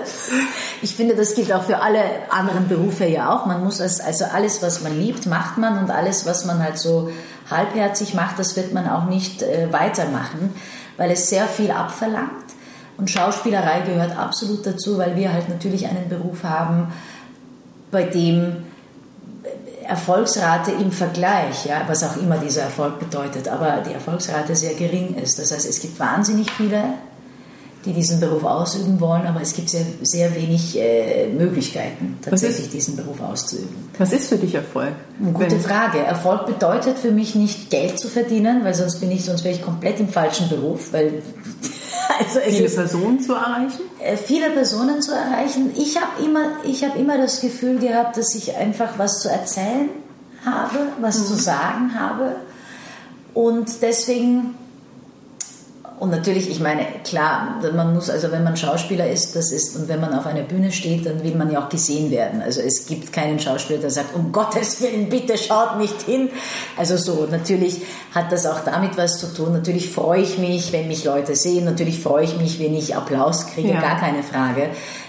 Ich 0.83 0.94
finde, 0.94 1.14
das 1.14 1.35
gilt 1.35 1.53
auch 1.53 1.62
für 1.62 1.81
alle 1.81 2.01
anderen 2.31 2.68
Berufe 2.68 3.07
ja 3.07 3.35
auch. 3.35 3.46
Man 3.46 3.64
muss 3.64 3.81
also 3.81 4.25
alles, 4.33 4.62
was 4.62 4.83
man 4.83 4.99
liebt, 4.99 5.27
macht 5.27 5.59
man 5.59 5.79
und 5.79 5.90
alles, 5.90 6.27
was 6.27 6.44
man 6.44 6.62
halt 6.62 6.79
so 6.79 7.11
halbherzig 7.51 8.14
macht, 8.14 8.38
das 8.38 8.57
wird 8.57 8.72
man 8.72 8.88
auch 8.88 9.07
nicht 9.07 9.42
äh, 9.42 9.72
weitermachen, 9.72 10.53
weil 10.96 11.11
es 11.11 11.29
sehr 11.29 11.46
viel 11.46 11.70
abverlangt. 11.70 12.46
Und 12.99 13.11
Schauspielerei 13.11 13.81
gehört 13.81 14.17
absolut 14.17 14.67
dazu, 14.67 14.99
weil 14.99 15.17
wir 15.17 15.33
halt 15.33 15.49
natürlich 15.49 15.87
einen 15.87 16.09
Beruf 16.09 16.45
haben, 16.45 16.93
bei 17.91 18.05
dem 18.05 18.65
Erfolgsrate 19.87 20.73
im 20.73 20.91
Vergleich, 20.91 21.67
ja, 21.67 21.83
was 21.87 22.03
auch 22.03 22.17
immer 22.17 22.39
dieser 22.39 22.63
Erfolg 22.63 22.99
bedeutet, 22.99 23.49
aber 23.49 23.83
die 23.87 23.93
Erfolgsrate 23.93 24.57
sehr 24.57 24.75
gering 24.75 25.15
ist. 25.15 25.39
Das 25.39 25.53
heißt, 25.53 25.69
es 25.69 25.81
gibt 25.81 25.99
wahnsinnig 26.01 26.51
viele, 26.51 26.83
die 27.85 27.93
diesen 27.93 28.19
Beruf 28.19 28.43
ausüben 28.43 28.99
wollen, 29.01 29.27
aber 29.27 29.41
es 29.41 29.55
gibt 29.55 29.71
sehr, 29.71 29.87
sehr 30.03 30.35
wenig 30.35 30.77
äh, 30.77 31.29
Möglichkeiten, 31.29 32.19
tatsächlich 32.21 32.69
diesen 32.69 32.97
Beruf 32.97 33.21
auszuüben. 33.21 33.91
Was 33.97 34.13
ist 34.13 34.29
für 34.29 34.39
dich 34.39 34.57
Erfolg? 34.57 34.93
Eine 35.21 35.33
gute 35.33 35.61
Frage. 35.61 35.99
Erfolg 35.99 36.47
bedeutet 36.47 36.99
für 36.99 37.13
mich 37.13 37.37
nicht 37.37 37.71
Geld 37.71 38.01
zu 38.01 38.09
verdienen, 38.09 38.65
weil 38.65 38.75
sonst 38.75 38.99
bin 38.99 39.13
ich, 39.13 39.25
sonst 39.25 39.45
wäre 39.45 39.55
ich 39.55 39.63
komplett 39.63 40.01
im 40.01 40.09
falschen 40.09 40.49
Beruf, 40.49 40.93
weil 40.93 41.23
also 42.19 42.40
viele 42.40 42.69
Personen 42.69 43.21
zu 43.21 43.35
erreichen? 43.35 43.81
Äh, 44.01 44.16
viele 44.16 44.51
Personen 44.51 45.03
zu 45.03 45.12
erreichen. 45.12 45.73
Ich 45.77 46.01
habe 46.01 46.23
immer, 46.25 46.45
ich 46.64 46.85
habe 46.85 46.99
immer 46.99 47.19
das 47.19 47.40
Gefühl 47.40 47.79
gehabt, 47.79 48.16
dass 48.16 48.35
ich 48.35 48.57
einfach 48.57 48.99
was 48.99 49.21
zu 49.21 49.29
erzählen 49.29 49.90
habe, 50.45 50.79
was 51.01 51.19
mhm. 51.19 51.25
zu 51.25 51.35
sagen 51.35 51.99
habe 51.99 52.37
und 53.35 53.83
deswegen 53.83 54.55
und 55.99 56.11
natürlich, 56.11 56.51
ich 56.51 56.61
meine, 56.61 56.87
klar, 57.05 57.59
man 57.75 57.95
muss, 57.95 58.11
also 58.11 58.31
wenn 58.31 58.45
man 58.45 58.55
Schauspieler 58.57 59.09
ist, 59.09 59.35
das 59.35 59.51
ist, 59.51 59.77
und 59.77 59.89
wenn 59.89 59.99
man 59.99 60.13
auf 60.13 60.27
einer 60.27 60.43
Bühne 60.43 60.71
steht, 60.71 61.07
dann 61.07 61.23
will 61.25 61.35
man 61.35 61.51
ja 61.51 61.65
auch 61.65 61.71
gesehen 61.71 62.11
werden. 62.11 62.43
Also 62.43 62.61
es 62.61 62.87
gibt 62.87 63.15
keinen 63.15 63.39
Schauspieler, 63.39 63.79
der 63.79 63.91
sagt, 63.91 64.15
um 64.15 64.31
Gottes 64.31 64.83
Willen, 64.83 65.09
bitte 65.09 65.39
schaut 65.39 65.79
nicht 65.79 66.03
hin. 66.03 66.29
Also 66.77 66.99
so, 66.99 67.27
natürlich 67.31 67.81
hat 68.15 68.31
das 68.31 68.45
auch 68.45 68.61
damit 68.61 68.99
was 68.99 69.19
zu 69.19 69.33
tun. 69.33 69.53
Natürlich 69.53 69.91
freue 69.91 70.21
ich 70.21 70.37
mich, 70.37 70.71
wenn 70.73 70.87
mich 70.87 71.05
Leute 71.05 71.35
sehen. 71.35 71.65
Natürlich 71.65 71.99
freue 72.01 72.25
ich 72.25 72.37
mich, 72.37 72.61
wenn 72.61 72.75
ich 72.75 72.95
Applaus 72.95 73.47
kriege, 73.47 73.71
ja. 73.73 73.81
gar 73.81 73.99
keine 73.99 74.23
Frage. 74.23 74.69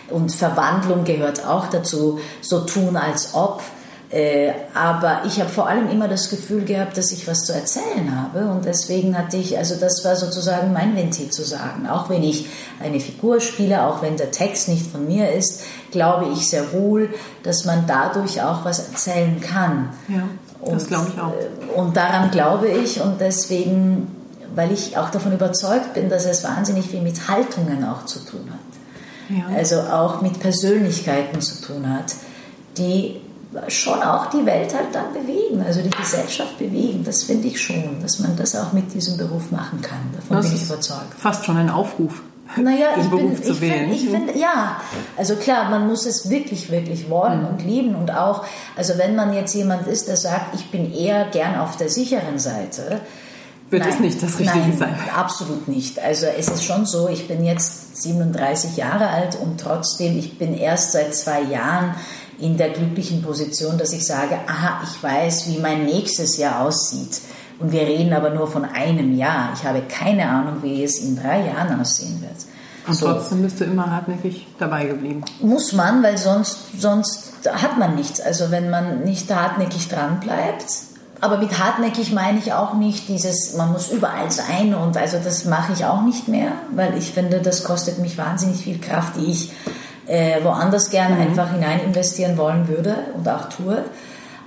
Und 0.10 0.34
Verwandlung 0.34 1.04
gehört 1.04 1.45
auch 1.45 1.67
dazu, 1.67 2.19
so 2.39 2.62
tun 2.62 2.95
als 2.95 3.34
ob. 3.34 3.62
Äh, 4.10 4.54
aber 4.74 5.24
ich 5.26 5.41
habe 5.41 5.50
vor 5.50 5.67
allem 5.67 5.89
immer 5.89 6.08
das 6.08 6.30
Gefühl 6.30 6.63
gehabt, 6.63 6.98
dass 6.98 7.12
ich 7.12 7.28
was 7.28 7.43
zu 7.43 7.54
erzählen 7.54 8.10
habe 8.15 8.50
und 8.50 8.63
deswegen 8.63 9.17
hatte 9.17 9.36
ich, 9.36 9.58
also 9.58 9.76
das 9.76 10.06
war 10.06 10.15
sozusagen 10.15 10.72
mein 10.72 10.96
Ventil 10.96 11.30
zu 11.30 11.43
sagen. 11.43 11.88
Auch 11.88 12.10
wenn 12.10 12.24
ich 12.24 12.48
eine 12.82 13.02
Figur 13.02 13.41
spiele, 13.41 13.84
auch 13.84 14.02
wenn 14.02 14.15
der 14.15 14.32
Text 14.32 14.70
nicht 14.70 14.89
von 14.89 15.06
mir 15.06 15.34
ist, 15.34 15.63
glaube 15.91 16.32
ich 16.32 16.50
sehr 16.50 16.72
wohl, 16.72 17.10
dass 17.43 17.65
man 17.65 17.86
dadurch 17.86 18.41
auch 18.41 18.63
was 18.63 18.80
erzählen 18.80 19.41
kann. 19.41 19.89
Ja, 20.08 20.24
das 20.65 20.88
glaube 20.88 21.12
ich 21.13 21.22
auch. 21.22 21.34
Äh, 21.34 21.78
und 21.78 21.98
daran 21.98 22.32
glaube 22.32 22.70
ich 22.70 23.02
und 23.02 23.20
deswegen, 23.20 24.08
weil 24.56 24.72
ich 24.72 24.98
auch 24.98 25.10
davon 25.10 25.34
überzeugt 25.34 25.93
bin, 25.96 26.10
dass 26.10 26.24
es 26.24 26.46
wahnsinnig 26.46 26.88
viel 26.88 27.02
mit 27.02 27.28
Haltungen 27.28 27.84
auch 27.84 28.06
zu 28.06 28.20
tun 28.20 28.50
hat. 28.50 29.38
Ja. 29.38 29.58
Also 29.58 29.82
auch 29.82 30.22
mit 30.22 30.39
Persönlichkeiten 30.39 31.41
zu 31.41 31.62
tun 31.62 31.93
hat, 31.93 32.15
die 32.78 33.20
schon 33.67 34.02
auch 34.02 34.28
die 34.28 34.46
Welt 34.46 34.74
halt 34.74 34.93
dann 34.93 35.13
bewegen, 35.13 35.62
also 35.65 35.82
die 35.82 35.89
Gesellschaft 35.89 36.58
bewegen. 36.58 37.04
Das 37.04 37.24
finde 37.24 37.48
ich 37.48 37.62
schon, 37.62 38.02
dass 38.02 38.20
man 38.20 38.36
das 38.36 38.56
auch 38.56 38.74
mit 38.74 38.93
diesem 38.93 39.17
Beruf 39.17 39.52
machen 39.52 39.82
kann. 39.82 40.00
Davon 40.13 40.38
das 40.38 40.48
bin 40.48 40.56
ich 40.56 40.63
überzeugt. 40.63 41.13
Fast 41.17 41.46
schon 41.46 41.58
ein 41.58 41.70
Aufruf. 41.70 42.22
Naja, 42.56 42.88
den 42.96 43.04
ich 43.04 43.10
Beruf 43.10 43.34
bin, 43.34 43.43
zu 43.43 43.52
ich 43.52 43.62
wählen. 43.62 43.89
Find, 43.89 43.93
ich 43.93 44.10
finde, 44.10 44.38
ja, 44.38 44.82
also 45.17 45.36
klar, 45.36 45.70
man 45.70 45.88
muss 45.88 46.06
es 46.06 46.30
wirklich, 46.30 46.72
wirklich 46.72 47.10
wollen 47.10 47.41
mhm. 47.41 47.48
und 47.48 47.63
lieben 47.63 47.96
und 47.96 48.12
auch, 48.12 48.46
also 48.76 48.98
wenn 48.98 49.15
man 49.15 49.34
jetzt 49.34 49.54
jemand 49.54 49.88
ist, 49.88 50.08
der 50.08 50.17
sagt, 50.17 50.56
ich 50.56 50.72
bin 50.72 50.93
eher 50.93 51.26
gern 51.26 51.56
auf 51.56 51.78
der 51.78 51.89
sicheren 51.89 52.39
Seite, 52.39 53.02
wird 53.70 53.84
nein, 53.84 53.93
es 53.93 54.00
nicht 54.00 54.24
das 54.24 54.39
Richtige 54.39 54.60
nein, 54.60 54.78
sein. 54.78 54.96
Absolut 55.13 55.67
nicht. 55.67 56.00
Also 56.00 56.26
es 56.26 56.48
ist 56.48 56.63
schon 56.63 56.86
so, 56.86 57.10
ich 57.10 57.28
bin 57.28 57.43
jetzt 57.43 58.02
37 58.02 58.78
Jahre 58.78 59.10
alt 59.10 59.36
und 59.36 59.60
trotzdem, 59.60 60.17
ich 60.17 60.38
bin 60.38 60.54
erst 60.54 60.93
seit 60.93 61.13
zwei 61.13 61.41
Jahren 61.41 61.96
in 62.39 62.58
der 62.58 62.69
glücklichen 62.69 63.21
Position, 63.21 63.78
dass 63.78 63.93
ich 63.93 64.06
sage, 64.06 64.39
aha, 64.47 64.82
ich 64.84 65.02
weiß, 65.02 65.47
wie 65.50 65.60
mein 65.60 65.86
nächstes 65.86 66.38
Jahr 66.38 66.62
aussieht. 66.62 67.21
Und 67.60 67.71
wir 67.71 67.82
reden 67.82 68.13
aber 68.13 68.30
nur 68.30 68.47
von 68.47 68.65
einem 68.65 69.17
Jahr. 69.17 69.50
Ich 69.56 69.63
habe 69.63 69.82
keine 69.82 70.30
Ahnung, 70.30 70.62
wie 70.62 70.84
es 70.84 71.00
in 71.00 71.15
drei 71.15 71.47
Jahren 71.47 71.80
aussehen 71.80 72.21
wird. 72.21 72.36
Und 72.88 72.93
so. 72.93 73.08
trotzdem 73.08 73.41
bist 73.41 73.60
du 73.60 73.65
immer 73.65 73.89
hartnäckig 73.91 74.47
dabei 74.60 74.86
geblieben. 74.86 75.23
Muss 75.41 75.73
man, 75.73 76.04
weil 76.04 76.17
sonst, 76.17 76.80
sonst 76.80 77.34
hat 77.45 77.78
man 77.78 77.95
nichts. 77.95 78.21
Also 78.21 78.52
wenn 78.52 78.69
man 78.69 79.04
nicht 79.04 79.34
hartnäckig 79.34 79.89
dran 79.89 80.19
bleibt, 80.19 80.65
aber 81.19 81.38
mit 81.38 81.58
hartnäckig 81.58 82.13
meine 82.13 82.38
ich 82.38 82.54
auch 82.54 82.76
nicht 82.76 83.10
dieses, 83.10 83.56
man 83.56 83.71
muss 83.71 83.91
überall 83.91 84.30
sein 84.30 84.76
und 84.76 84.95
also 84.97 85.17
das 85.17 85.45
mache 85.45 85.73
ich 85.73 85.84
auch 85.84 86.04
nicht 86.04 86.28
mehr, 86.28 86.52
weil 86.76 86.95
ich 86.95 87.12
finde, 87.12 87.41
das 87.41 87.63
kostet 87.63 87.97
mich 87.97 88.17
wahnsinnig 88.19 88.62
viel 88.62 88.80
Kraft, 88.80 89.13
die 89.17 89.32
ich 89.32 89.52
äh, 90.08 90.43
woanders 90.43 90.89
gern 90.89 91.15
mhm. 91.15 91.22
einfach 91.22 91.52
hinein 91.52 91.82
investieren 91.82 92.38
wollen 92.38 92.67
würde 92.67 92.96
und 93.15 93.28
auch 93.28 93.50
tue. 93.50 93.84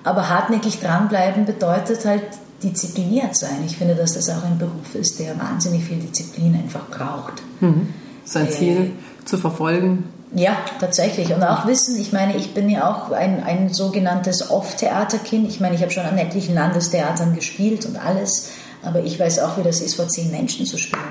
Aber 0.03 0.29
hartnäckig 0.29 0.81
dranbleiben 0.81 1.45
bedeutet 1.45 2.05
halt 2.05 2.23
diszipliniert 2.63 3.37
sein. 3.37 3.63
Ich 3.67 3.77
finde, 3.77 3.95
dass 3.95 4.13
das 4.13 4.29
auch 4.31 4.45
ein 4.45 4.59
Beruf 4.59 4.95
ist, 4.95 5.19
der 5.19 5.39
wahnsinnig 5.39 5.85
viel 5.85 5.99
Disziplin 5.99 6.55
einfach 6.55 6.87
braucht. 6.89 7.43
Mhm. 7.61 7.93
Sein 8.25 8.47
äh, 8.47 8.51
Ziel 8.51 8.93
zu 9.25 9.39
verfolgen. 9.39 10.05
Ja, 10.33 10.57
tatsächlich. 10.79 11.35
Und 11.35 11.43
auch 11.43 11.67
wissen, 11.67 12.01
ich 12.01 12.13
meine, 12.13 12.37
ich 12.37 12.55
bin 12.55 12.69
ja 12.69 12.89
auch 12.89 13.11
ein, 13.11 13.43
ein 13.43 13.73
sogenanntes 13.73 14.51
Off-Theaterkind. 14.51 15.49
Ich 15.49 15.61
meine, 15.61 15.75
ich 15.75 15.83
habe 15.83 15.91
schon 15.91 16.05
an 16.05 16.19
etlichen 16.19 16.55
Landestheatern 16.55 17.35
gespielt 17.35 17.85
und 17.85 17.97
alles, 17.97 18.51
aber 18.83 19.01
ich 19.01 19.19
weiß 19.19 19.41
auch, 19.41 19.59
wie 19.59 19.63
das 19.63 19.81
ist, 19.81 19.97
vor 19.97 20.09
zehn 20.09 20.31
Menschen 20.31 20.67
zu 20.67 20.79
spielen. 20.79 21.03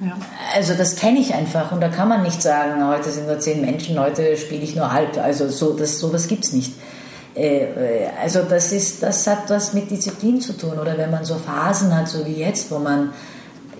Ja. 0.00 0.16
Also 0.54 0.74
das 0.74 0.96
kenne 0.96 1.18
ich 1.18 1.34
einfach 1.34 1.72
und 1.72 1.80
da 1.80 1.88
kann 1.88 2.08
man 2.08 2.22
nicht 2.22 2.40
sagen, 2.40 2.86
heute 2.86 3.10
sind 3.10 3.26
nur 3.26 3.38
zehn 3.38 3.60
Menschen, 3.60 3.98
heute 3.98 4.36
spiele 4.36 4.62
ich 4.62 4.74
nur 4.74 4.92
halb. 4.92 5.18
Also 5.18 5.48
so, 5.48 5.74
das, 5.74 5.98
sowas 5.98 6.26
gibt 6.26 6.44
es 6.44 6.52
nicht. 6.52 6.72
Äh, 7.34 7.64
äh, 7.64 8.08
also 8.20 8.42
das, 8.42 8.72
ist, 8.72 9.02
das 9.02 9.26
hat 9.26 9.50
was 9.50 9.74
mit 9.74 9.90
Disziplin 9.90 10.40
zu 10.40 10.54
tun. 10.54 10.78
Oder 10.78 10.96
wenn 10.96 11.10
man 11.10 11.24
so 11.24 11.36
Phasen 11.36 11.94
hat, 11.94 12.08
so 12.08 12.24
wie 12.24 12.34
jetzt, 12.34 12.70
wo 12.70 12.78
man 12.78 13.12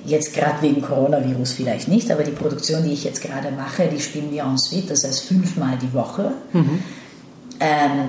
jetzt 0.04 0.35
gerade 0.35 0.62
wegen 0.62 0.83
Coronavirus 0.83 1.52
vielleicht 1.52 1.88
nicht, 1.88 2.11
aber 2.11 2.22
die 2.22 2.30
Produktion, 2.30 2.83
die 2.83 2.92
ich 2.92 3.04
jetzt 3.04 3.22
gerade 3.22 3.50
mache, 3.50 3.88
die 3.88 4.00
spielen 4.00 4.30
wir 4.30 4.44
en 4.44 4.56
suite, 4.56 4.90
das 4.90 5.04
heißt 5.04 5.22
fünfmal 5.22 5.78
die 5.80 5.92
Woche. 5.92 6.33
Mhm. 6.52 6.83
Ähm, 7.61 8.09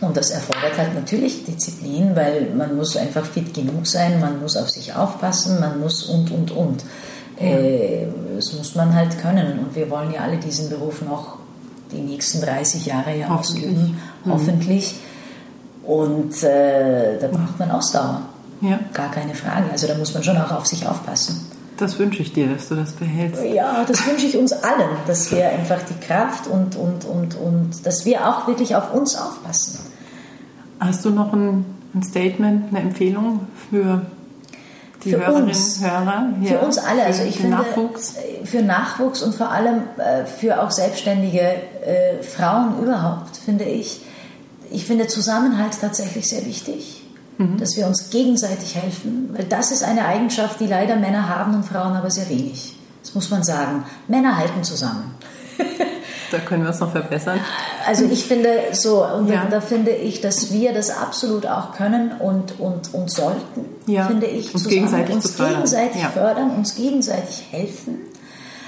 und 0.00 0.16
das 0.16 0.30
erfordert 0.30 0.78
halt 0.78 0.94
natürlich 0.94 1.44
Disziplin, 1.44 2.16
weil 2.16 2.50
man 2.56 2.74
muss 2.74 2.96
einfach 2.96 3.24
fit 3.24 3.52
genug 3.52 3.86
sein, 3.86 4.18
man 4.18 4.40
muss 4.40 4.56
auf 4.56 4.70
sich 4.70 4.94
aufpassen, 4.94 5.60
man 5.60 5.78
muss 5.78 6.04
und, 6.04 6.30
und, 6.30 6.50
und. 6.52 6.84
Äh, 7.40 8.06
das 8.36 8.52
muss 8.52 8.74
man 8.74 8.94
halt 8.94 9.18
können. 9.18 9.58
Und 9.58 9.74
wir 9.74 9.90
wollen 9.90 10.12
ja 10.12 10.20
alle 10.20 10.36
diesen 10.36 10.68
Beruf 10.68 11.02
noch 11.02 11.38
die 11.92 12.00
nächsten 12.00 12.40
30 12.40 12.86
Jahre 12.86 13.16
ja 13.16 13.28
ausüben, 13.28 13.98
mhm. 14.24 14.32
hoffentlich. 14.32 14.94
Und 15.82 16.42
äh, 16.42 17.18
da 17.18 17.26
braucht 17.28 17.58
man 17.58 17.70
Ausdauer. 17.70 18.22
Ja. 18.60 18.78
Gar 18.92 19.10
keine 19.10 19.34
Frage. 19.34 19.70
Also 19.72 19.86
da 19.86 19.96
muss 19.96 20.12
man 20.14 20.22
schon 20.22 20.36
auch 20.36 20.52
auf 20.52 20.66
sich 20.66 20.86
aufpassen. 20.86 21.46
Das 21.78 21.98
wünsche 21.98 22.20
ich 22.20 22.34
dir, 22.34 22.46
dass 22.46 22.68
du 22.68 22.74
das 22.74 22.92
behältst. 22.92 23.42
Ja, 23.42 23.84
das 23.88 24.06
wünsche 24.06 24.26
ich 24.26 24.36
uns 24.36 24.52
allen, 24.52 24.90
dass 25.06 25.32
wir 25.32 25.48
einfach 25.48 25.78
die 25.82 25.98
Kraft 26.06 26.46
und, 26.46 26.76
und, 26.76 27.06
und, 27.06 27.36
und 27.36 27.86
dass 27.86 28.04
wir 28.04 28.28
auch 28.28 28.46
wirklich 28.46 28.76
auf 28.76 28.92
uns 28.92 29.16
aufpassen. 29.16 29.80
Hast 30.78 31.04
du 31.06 31.10
noch 31.10 31.32
ein, 31.32 31.64
ein 31.94 32.02
Statement, 32.02 32.68
eine 32.68 32.80
Empfehlung 32.80 33.46
für 33.70 34.02
die 35.04 35.12
für 35.12 35.32
uns, 35.32 35.80
Hörer, 35.80 36.28
ja, 36.42 36.48
für 36.48 36.58
uns 36.58 36.78
alle. 36.78 37.04
Also 37.04 37.22
ich 37.22 37.38
finde 37.38 37.56
Nachwuchs. 37.56 38.14
Für 38.44 38.62
Nachwuchs 38.62 39.22
und 39.22 39.34
vor 39.34 39.50
allem 39.50 39.82
äh, 39.96 40.26
für 40.26 40.62
auch 40.62 40.70
selbstständige 40.70 41.40
äh, 41.40 42.22
Frauen 42.22 42.82
überhaupt 42.82 43.36
finde 43.36 43.64
ich. 43.64 44.00
Ich 44.70 44.84
finde 44.84 45.06
Zusammenhalt 45.06 45.72
tatsächlich 45.80 46.28
sehr 46.28 46.44
wichtig, 46.46 47.02
mhm. 47.38 47.58
dass 47.58 47.76
wir 47.76 47.86
uns 47.86 48.10
gegenseitig 48.10 48.76
helfen, 48.76 49.30
weil 49.32 49.44
das 49.44 49.72
ist 49.72 49.82
eine 49.82 50.04
Eigenschaft, 50.04 50.60
die 50.60 50.66
leider 50.66 50.96
Männer 50.96 51.28
haben 51.28 51.54
und 51.54 51.64
Frauen 51.64 51.94
aber 51.94 52.10
sehr 52.10 52.28
wenig. 52.28 52.76
Das 53.02 53.14
muss 53.14 53.30
man 53.30 53.42
sagen. 53.42 53.84
Männer 54.06 54.36
halten 54.36 54.62
zusammen. 54.62 55.14
Da 56.30 56.38
können 56.38 56.62
wir 56.62 56.70
es 56.70 56.80
noch 56.80 56.92
verbessern. 56.92 57.40
Also 57.86 58.04
ich 58.04 58.24
finde 58.24 58.48
so, 58.72 59.04
und 59.04 59.28
ja. 59.28 59.46
da, 59.50 59.60
finde 59.60 59.90
ich, 59.90 60.20
dass 60.20 60.52
wir 60.52 60.72
das 60.72 60.90
absolut 60.90 61.46
auch 61.46 61.72
können 61.72 62.12
und, 62.18 62.60
und, 62.60 62.94
und 62.94 63.10
sollten, 63.10 63.64
ja. 63.86 64.06
finde 64.06 64.26
ich, 64.26 64.54
uns 64.54 64.68
gegenseitig, 64.68 65.14
uns 65.14 65.30
fördern. 65.30 65.54
gegenseitig 65.54 66.02
ja. 66.02 66.08
fördern, 66.08 66.50
uns 66.50 66.74
gegenseitig 66.76 67.46
helfen. 67.50 67.98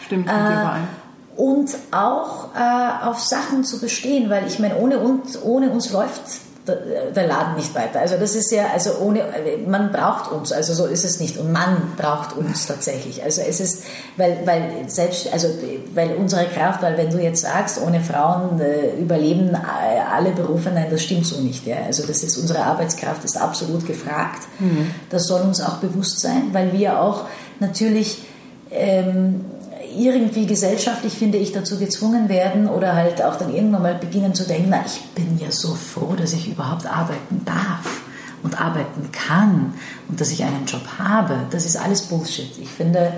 Stimmt, 0.07 0.29
äh. 0.29 1.40
Und 1.40 1.70
auch 1.92 2.48
äh, 2.55 3.07
auf 3.07 3.20
Sachen 3.20 3.64
zu 3.64 3.81
bestehen, 3.81 4.29
weil 4.29 4.46
ich 4.46 4.59
meine, 4.59 4.77
ohne 4.77 4.98
uns, 4.98 5.40
ohne 5.40 5.70
uns 5.70 5.90
läuft 5.90 6.20
der 6.66 7.27
Laden 7.27 7.57
nicht 7.57 7.75
weiter. 7.75 8.01
Also 8.01 8.16
das 8.16 8.37
ist 8.37 8.53
ja, 8.53 8.66
also 8.72 8.98
ohne, 9.01 9.25
man 9.66 9.90
braucht 9.90 10.31
uns, 10.31 10.53
also 10.53 10.75
so 10.75 10.87
ist 10.87 11.05
es 11.05 11.18
nicht. 11.18 11.37
Und 11.37 11.51
man 11.51 11.94
braucht 11.96 12.37
uns 12.37 12.66
tatsächlich. 12.66 13.22
Also 13.22 13.42
es 13.42 13.59
ist, 13.59 13.83
weil, 14.16 14.38
weil 14.44 14.88
selbst, 14.88 15.33
also 15.33 15.48
weil 15.94 16.14
unsere 16.14 16.46
Kraft, 16.46 16.83
weil 16.83 16.96
wenn 16.96 17.11
du 17.11 17.20
jetzt 17.20 17.42
sagst, 17.42 17.81
ohne 17.85 18.01
Frauen 18.01 18.61
äh, 18.61 18.94
überleben 19.01 19.57
alle 20.12 20.31
Berufe, 20.31 20.70
nein, 20.70 20.87
das 20.88 21.03
stimmt 21.03 21.27
so 21.27 21.40
nicht. 21.40 21.66
Ja. 21.66 21.79
Also 21.87 22.07
das 22.07 22.22
ist, 22.22 22.37
unsere 22.37 22.61
Arbeitskraft 22.61 23.25
ist 23.25 23.40
absolut 23.40 23.85
gefragt. 23.85 24.42
Mhm. 24.61 24.94
Das 25.11 25.25
soll 25.25 25.40
uns 25.42 25.61
auch 25.61 25.79
bewusst 25.79 26.20
sein, 26.20 26.51
weil 26.53 26.72
wir 26.72 27.01
auch 27.01 27.25
natürlich 27.59 28.25
ähm, 28.70 29.44
irgendwie 29.96 30.46
gesellschaftlich, 30.46 31.14
finde 31.14 31.38
ich, 31.38 31.52
dazu 31.52 31.78
gezwungen 31.78 32.28
werden 32.28 32.68
oder 32.68 32.94
halt 32.94 33.22
auch 33.22 33.37
dann 33.37 33.55
irgendwann 33.55 33.83
mal 33.83 33.94
beginnen 33.94 34.35
zu 34.35 34.44
denken, 34.44 34.68
na, 34.70 34.83
ich 34.85 35.02
bin 35.14 35.38
ja 35.38 35.50
so 35.50 35.74
froh, 35.74 36.14
dass 36.16 36.33
ich 36.33 36.50
überhaupt 36.50 36.87
arbeiten 36.87 37.42
darf 37.44 38.02
und 38.42 38.61
arbeiten 38.61 39.11
kann 39.12 39.74
und 40.09 40.20
dass 40.20 40.31
ich 40.31 40.42
einen 40.42 40.66
Job 40.66 40.83
habe. 40.98 41.46
Das 41.50 41.64
ist 41.64 41.76
alles 41.76 42.02
Bullshit. 42.02 42.59
Ich 42.61 42.68
finde, 42.68 43.12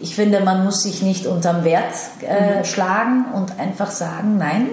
ich 0.00 0.14
finde, 0.14 0.40
man 0.40 0.64
muss 0.64 0.82
sich 0.82 1.02
nicht 1.02 1.26
unterm 1.26 1.64
Wert 1.64 1.94
äh, 2.22 2.58
mhm. 2.58 2.64
schlagen 2.64 3.24
und 3.34 3.58
einfach 3.58 3.90
sagen, 3.90 4.36
nein, 4.38 4.68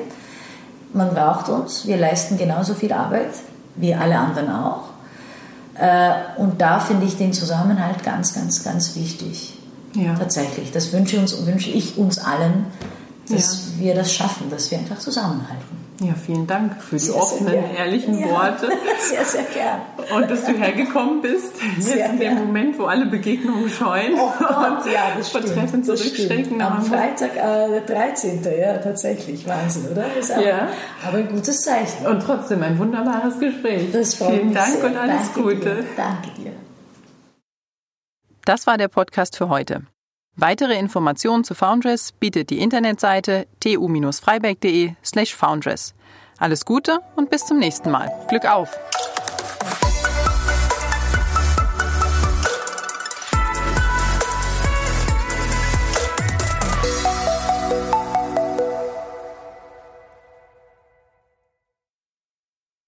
man 0.94 1.14
braucht 1.14 1.50
uns, 1.50 1.88
wir 1.88 1.98
leisten 1.98 2.38
genauso 2.38 2.74
viel 2.74 2.94
Arbeit 2.94 3.32
wie 3.76 3.94
alle 3.94 4.18
anderen 4.18 4.50
auch. 4.50 4.84
Äh, 5.78 6.12
und 6.38 6.62
da 6.62 6.80
finde 6.80 7.06
ich 7.06 7.18
den 7.18 7.34
Zusammenhalt 7.34 8.04
ganz, 8.04 8.34
ganz, 8.34 8.64
ganz 8.64 8.96
wichtig. 8.96 9.55
Ja. 9.96 10.14
Tatsächlich. 10.16 10.72
Das 10.72 10.94
wünsche, 10.94 11.20
uns, 11.20 11.46
wünsche 11.46 11.70
ich 11.70 11.98
uns 11.98 12.18
allen, 12.18 12.66
dass 13.30 13.72
ja. 13.78 13.84
wir 13.84 13.96
das 13.96 14.14
schaffen, 14.14 14.50
dass 14.50 14.70
wir 14.72 14.78
einfach 14.78 15.00
zusammenhalten. 15.00 15.86
Ja, 16.02 16.14
vielen 16.14 16.46
Dank 16.46 16.82
für 16.82 16.98
die 16.98 17.06
sehr, 17.06 17.16
offenen, 17.16 17.54
sehr 17.54 17.72
ehrlichen 17.78 18.20
ja, 18.20 18.30
Worte. 18.30 18.68
Sehr, 19.00 19.24
sehr 19.24 19.44
gern. 19.44 19.82
Und 20.14 20.30
dass 20.30 20.46
du 20.46 20.52
hergekommen 20.54 21.22
bist, 21.22 21.54
jetzt 21.78 21.88
sehr 21.88 22.10
in 22.10 22.20
dem. 22.20 22.36
Moment, 22.36 22.80
wo 22.80 22.86
alle 22.86 23.06
Begegnungen 23.06 23.70
scheuen 23.70 24.14
oh 24.18 24.32
Gott, 24.40 24.86
ja, 24.92 25.14
das 25.16 25.30
stimmt, 25.30 25.54
Treffen 25.54 25.84
zurückstecken. 25.84 26.60
Am 26.62 26.84
Freitag, 26.84 27.36
äh, 27.36 27.70
der 27.70 27.82
13. 27.82 28.42
Ja, 28.60 28.78
tatsächlich. 28.78 29.48
Wahnsinn, 29.48 29.86
oder? 29.92 30.06
Aber, 30.06 30.46
ja. 30.46 30.70
aber 31.08 31.18
ein 31.20 31.30
gutes 31.30 31.62
Zeichen. 31.62 32.06
Und 32.06 32.22
trotzdem 32.22 32.64
ein 32.64 32.78
wunderbares 32.80 33.40
Gespräch. 33.40 33.92
Das 33.94 34.16
Vielen 34.16 34.54
Dank 34.54 34.76
sehr. 34.76 34.86
und 34.86 34.98
alles 34.98 35.32
Danke 35.34 35.42
Gute. 35.42 35.76
Dir. 35.76 35.86
Danke 35.96 36.30
dir. 36.38 36.52
Das 38.46 38.68
war 38.68 38.78
der 38.78 38.90
Podcast 38.90 39.38
für 39.38 39.50
heute. 39.50 39.82
Weitere 40.36 40.78
Informationen 40.78 41.44
zu 41.44 41.56
Foundress 41.56 42.12
bietet 42.12 42.52
die 42.52 42.60
Internetseite 42.60 43.48
tu-freiberg.de 43.60 44.94
slash 45.04 45.34
foundress. 45.34 45.96
Alles 46.38 46.64
Gute 46.64 47.00
und 47.16 47.32
bis 47.32 47.46
zum 47.46 47.58
nächsten 47.58 47.90
Mal. 47.90 48.12
Glück 48.30 48.46
auf! 48.46 48.78